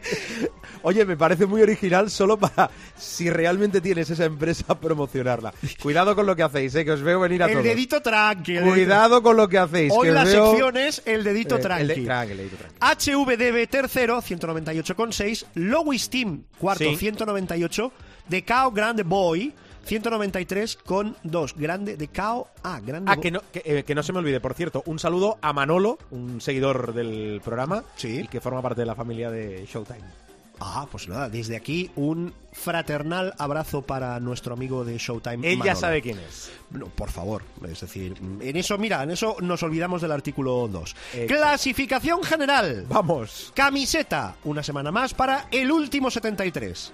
[0.82, 5.54] Oye, me parece muy original solo para, si realmente tienes esa empresa, promocionarla.
[5.82, 7.64] Cuidado con lo que hacéis, eh, que os veo venir a El todos.
[7.66, 8.58] dedito tranqui.
[8.58, 9.92] el dedito- Cuidado con lo que hacéis.
[9.96, 11.82] Hoy que la veo- sección es el dedito Eh, tranqui.
[11.82, 12.76] el de- tranqui, el dedito tranqui.
[12.80, 15.46] HVDB tercero, 198,6.
[15.56, 16.96] Lowis Team, cuarto, Sí.
[16.98, 17.92] 198.
[18.28, 19.54] De Cao Grande Boy,
[19.86, 21.54] 193,2.
[21.56, 22.48] Grande de Cao.
[22.64, 25.00] Ah, Grande Ah, que no, que, eh, que no se me olvide, por cierto, un
[25.00, 28.22] saludo a Manolo, un seguidor del programa Sí.
[28.22, 30.26] y que forma parte de la familia de Showtime.
[30.58, 35.52] Ah, pues nada, desde aquí un fraternal abrazo para nuestro amigo de Showtime.
[35.52, 36.50] Él ya sabe quién es.
[36.72, 40.96] No, por favor, es decir, en eso, mira, en eso nos olvidamos del artículo 2.
[41.14, 41.28] Exacto.
[41.36, 42.86] Clasificación general.
[42.88, 43.52] Vamos.
[43.54, 46.94] Camiseta, una semana más para el último 73.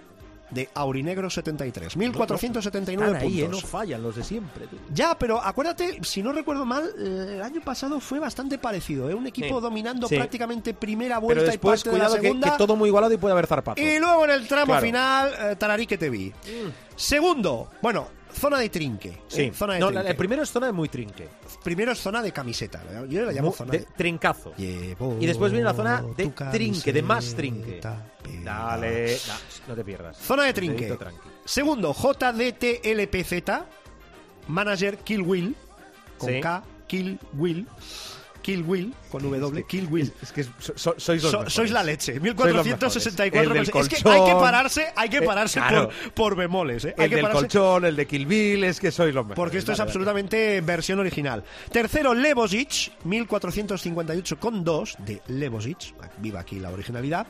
[0.51, 1.95] De Aurinegro 73.
[1.97, 3.69] 1479 Están ahí, eh, no puntos.
[3.69, 4.65] fallan los de siempre.
[4.93, 9.09] Ya, pero acuérdate, si no recuerdo mal, eh, el año pasado fue bastante parecido.
[9.09, 9.13] ¿eh?
[9.15, 9.61] Un equipo Sí.
[9.61, 10.15] dominando Sí.
[10.17, 12.51] prácticamente primera vuelta Pero después, y parte de la que, segunda.
[12.51, 13.81] que todo muy igualado y puede haber zarpazo.
[13.81, 14.81] Y luego en el tramo Claro.
[14.81, 14.85] Mm.
[14.85, 16.33] final, eh, Tararí que te vi.
[16.95, 19.09] Segundo, bueno, zona de trinque.
[19.09, 19.21] ¿eh?
[19.27, 19.51] Sí.
[19.53, 20.09] Zona de No, trinque.
[20.09, 21.27] el primero es zona de muy trinque.
[21.63, 22.81] Primero es zona de camiseta.
[23.07, 23.85] Yo la llamo Mu- zona de de...
[23.95, 24.53] trincazo.
[24.55, 27.81] Llevo Y después viene la zona de trinque, de más trinque.
[28.43, 30.17] Dale, da- no te pierdas.
[30.17, 30.97] Zona de trinque.
[31.45, 33.51] Segundo, JDTLPZ.
[34.47, 35.55] Manager Kill Will.
[36.17, 36.41] Con Sí.
[36.41, 36.63] K.
[36.87, 37.67] Kill Will.
[38.41, 38.93] Kill Will.
[39.09, 39.63] Con W.
[39.67, 40.11] Kill Will.
[40.21, 41.53] Es que so- so- sois los So- mejores.
[41.53, 42.13] sois la leche.
[42.13, 43.41] Sois los 1464.
[43.41, 43.67] mejores.
[43.69, 45.89] El del es que hay que pararse, hay que Eh, pararse claro.
[45.89, 46.85] por, por bemoles.
[46.85, 46.95] ¿eh?
[46.97, 49.35] Hay El que del pararse colchón, el de Kill Bill, es que sois los mejores.
[49.35, 51.43] porque esto es absolutamente versión original.
[51.71, 55.93] Tercero, Levosic, 1458,2 de Levosic.
[56.19, 57.27] Viva aquí la originalidad.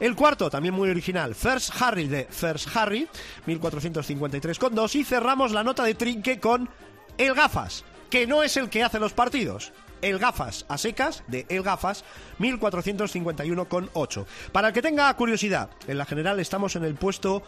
[0.00, 3.08] El cuarto, también muy original, First Harry de First Harry,
[3.46, 4.94] 1453,2.
[4.96, 6.68] Y cerramos la nota de trinque con
[7.16, 9.72] El Gafas, que no es el que hace los partidos.
[10.04, 12.04] El Gafas a secas de El Gafas,
[12.38, 14.26] 1451,8.
[14.52, 17.42] Para el que tenga curiosidad, en la general estamos en el puesto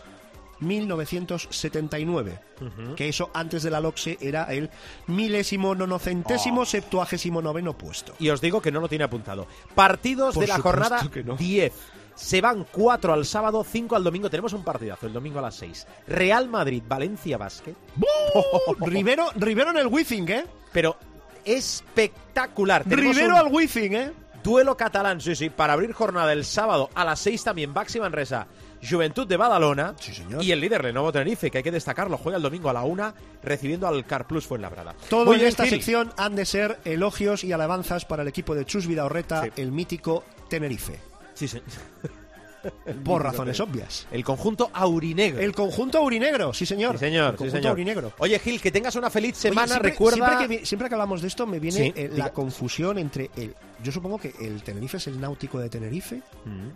[0.60, 2.38] 1979,
[2.96, 4.70] que eso antes de la LOXE era el
[5.06, 8.14] milésimo nonocentésimo septuagésimo noveno puesto.
[8.18, 9.46] Y os digo que no lo tiene apuntado.
[9.74, 11.36] Partidos Por de la jornada que no.
[11.36, 11.72] 10.
[12.14, 14.30] Se van 4 al sábado, 5 al domingo.
[14.30, 15.86] Tenemos un partidazo el domingo a las 6.
[16.06, 17.74] Real Madrid, Valencia Basket.
[18.80, 20.46] Rivero, Rivero en el Wizzing, ¿eh?
[20.72, 20.96] Pero
[21.46, 22.82] espectacular.
[22.86, 24.12] Rivero un al Wizzing, ¿eh?
[24.42, 28.46] duelo catalán, sí, sí, para abrir jornada el sábado a las 6 también Baxi Manresa.
[28.88, 30.44] Juventud de Badalona Sí, señor.
[30.44, 33.14] y el líder Lenovo Tenerife, que hay que destacarlo, juega el domingo a la 1
[33.42, 34.94] recibiendo al Carplus Fuenlabrada.
[35.08, 38.54] Todo Muy en bien, esta sección han de ser elogios y alabanzas para el equipo
[38.54, 39.50] de Chus Vidaorreta, Sí.
[39.56, 41.00] el mítico Tenerife.
[41.34, 41.60] Sí, sí.
[43.04, 44.06] Por razones obvias.
[44.10, 45.40] El conjunto aurinegro.
[45.40, 46.92] El conjunto aurinegro, sí señor.
[46.98, 47.70] Sí, señor, El sí, conjunto señor.
[47.70, 48.12] aurinegro.
[48.18, 49.68] Oye, Gil, que tengas una feliz Oye, semana.
[49.68, 50.16] siempre, Recuerda.
[50.26, 53.30] siempre que, vi- siempre que hablamos de esto me viene Sí, eh, la confusión entre
[53.36, 53.54] el.
[53.82, 56.22] Yo supongo que el Tenerife es el náutico de Tenerife,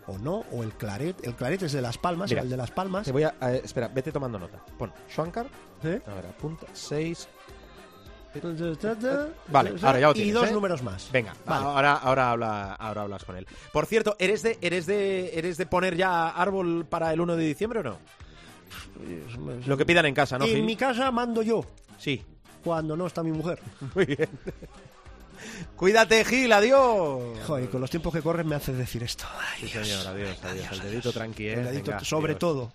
[0.07, 1.17] o no, o el Claret.
[1.25, 2.33] El Claret es de Las Palmas, Mm.
[2.35, 3.05] Mira, el de Las Palmas.
[3.07, 3.35] Te voy a.
[3.43, 4.59] eh, espera, vete tomando nota.
[4.79, 5.47] Pon Schwankar.
[5.83, 5.99] ¿Eh?
[6.07, 6.67] A ver, apunta.
[6.75, 7.27] 6.
[9.49, 10.53] Vale, ahora ya lo Y tienes, dos ¿eh?
[10.53, 11.11] números más.
[11.13, 11.65] Venga, Vale.
[11.67, 13.47] ahora, ahora, habla, ahora hablas con él.
[13.73, 17.45] Por cierto, ¿eres de, eres, de, ¿eres de poner ya árbol para el 1 de
[17.45, 17.99] diciembre o no?
[19.67, 21.65] Lo que pidan en casa, ¿no, en mi casa mando yo,
[21.99, 22.23] Sí,
[22.63, 23.61] cuando no está mi mujer.
[23.95, 24.29] muy bien.
[25.75, 27.39] Cuídate, Gil, adiós.
[27.47, 29.25] Joder, con los tiempos que corren me haces decir esto.
[29.39, 30.73] Ay, Sí, señor, adiós, adiós.
[30.73, 31.55] El dedito tranqui, ¿eh?
[31.55, 32.39] el dedito, Venga, sobre adiós.
[32.39, 32.73] todo.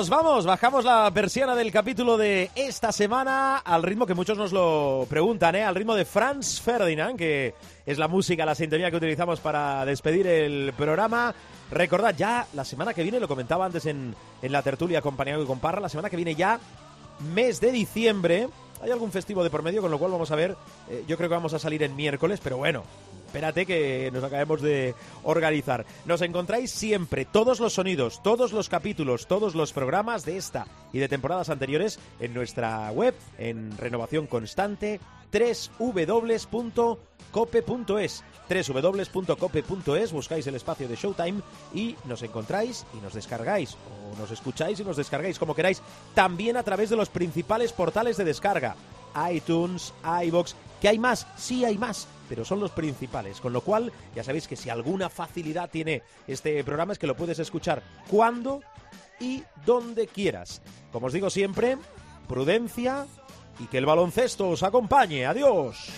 [0.00, 4.50] Nos vamos, bajamos la persiana del capítulo de esta semana al ritmo que muchos nos
[4.50, 5.62] lo preguntan, ¿eh?
[5.62, 7.52] al ritmo de Franz Ferdinand, que
[7.84, 11.34] es la música, la sintonía que utilizamos para despedir el programa.
[11.70, 15.58] Recordad, ya la semana que viene, lo comentaba antes en, en la tertulia y con
[15.60, 16.58] Parra, la semana que viene ya,
[17.34, 18.48] mes de diciembre,
[18.82, 20.56] hay algún festivo de por medio, con lo cual vamos a ver,
[20.88, 22.84] eh, yo creo que vamos a salir en miércoles, pero bueno,
[23.30, 25.86] espérate que nos acabemos de organizar.
[26.04, 30.98] Nos encontráis siempre todos los sonidos, todos los capítulos, todos los programas de esta y
[30.98, 34.98] de temporadas anteriores en nuestra web, en renovación constante,
[35.78, 36.98] www.cope.es
[38.50, 41.40] www.cope.es, buscáis el espacio de Showtime
[41.72, 45.80] y nos encontráis y nos descargáis, o nos escucháis y nos descargáis como queráis,
[46.16, 48.74] también a través de los principales portales de descarga,
[49.32, 53.92] iTunes, iBox, que hay más, sí hay más, pero son los principales, con lo cual
[54.14, 58.62] ya sabéis que si alguna facilidad tiene este programa es que lo puedes escuchar cuando
[59.18, 60.62] y donde quieras.
[60.92, 61.76] Como os digo siempre,
[62.28, 63.08] prudencia
[63.58, 65.26] y que el baloncesto os acompañe.
[65.26, 65.90] Adiós.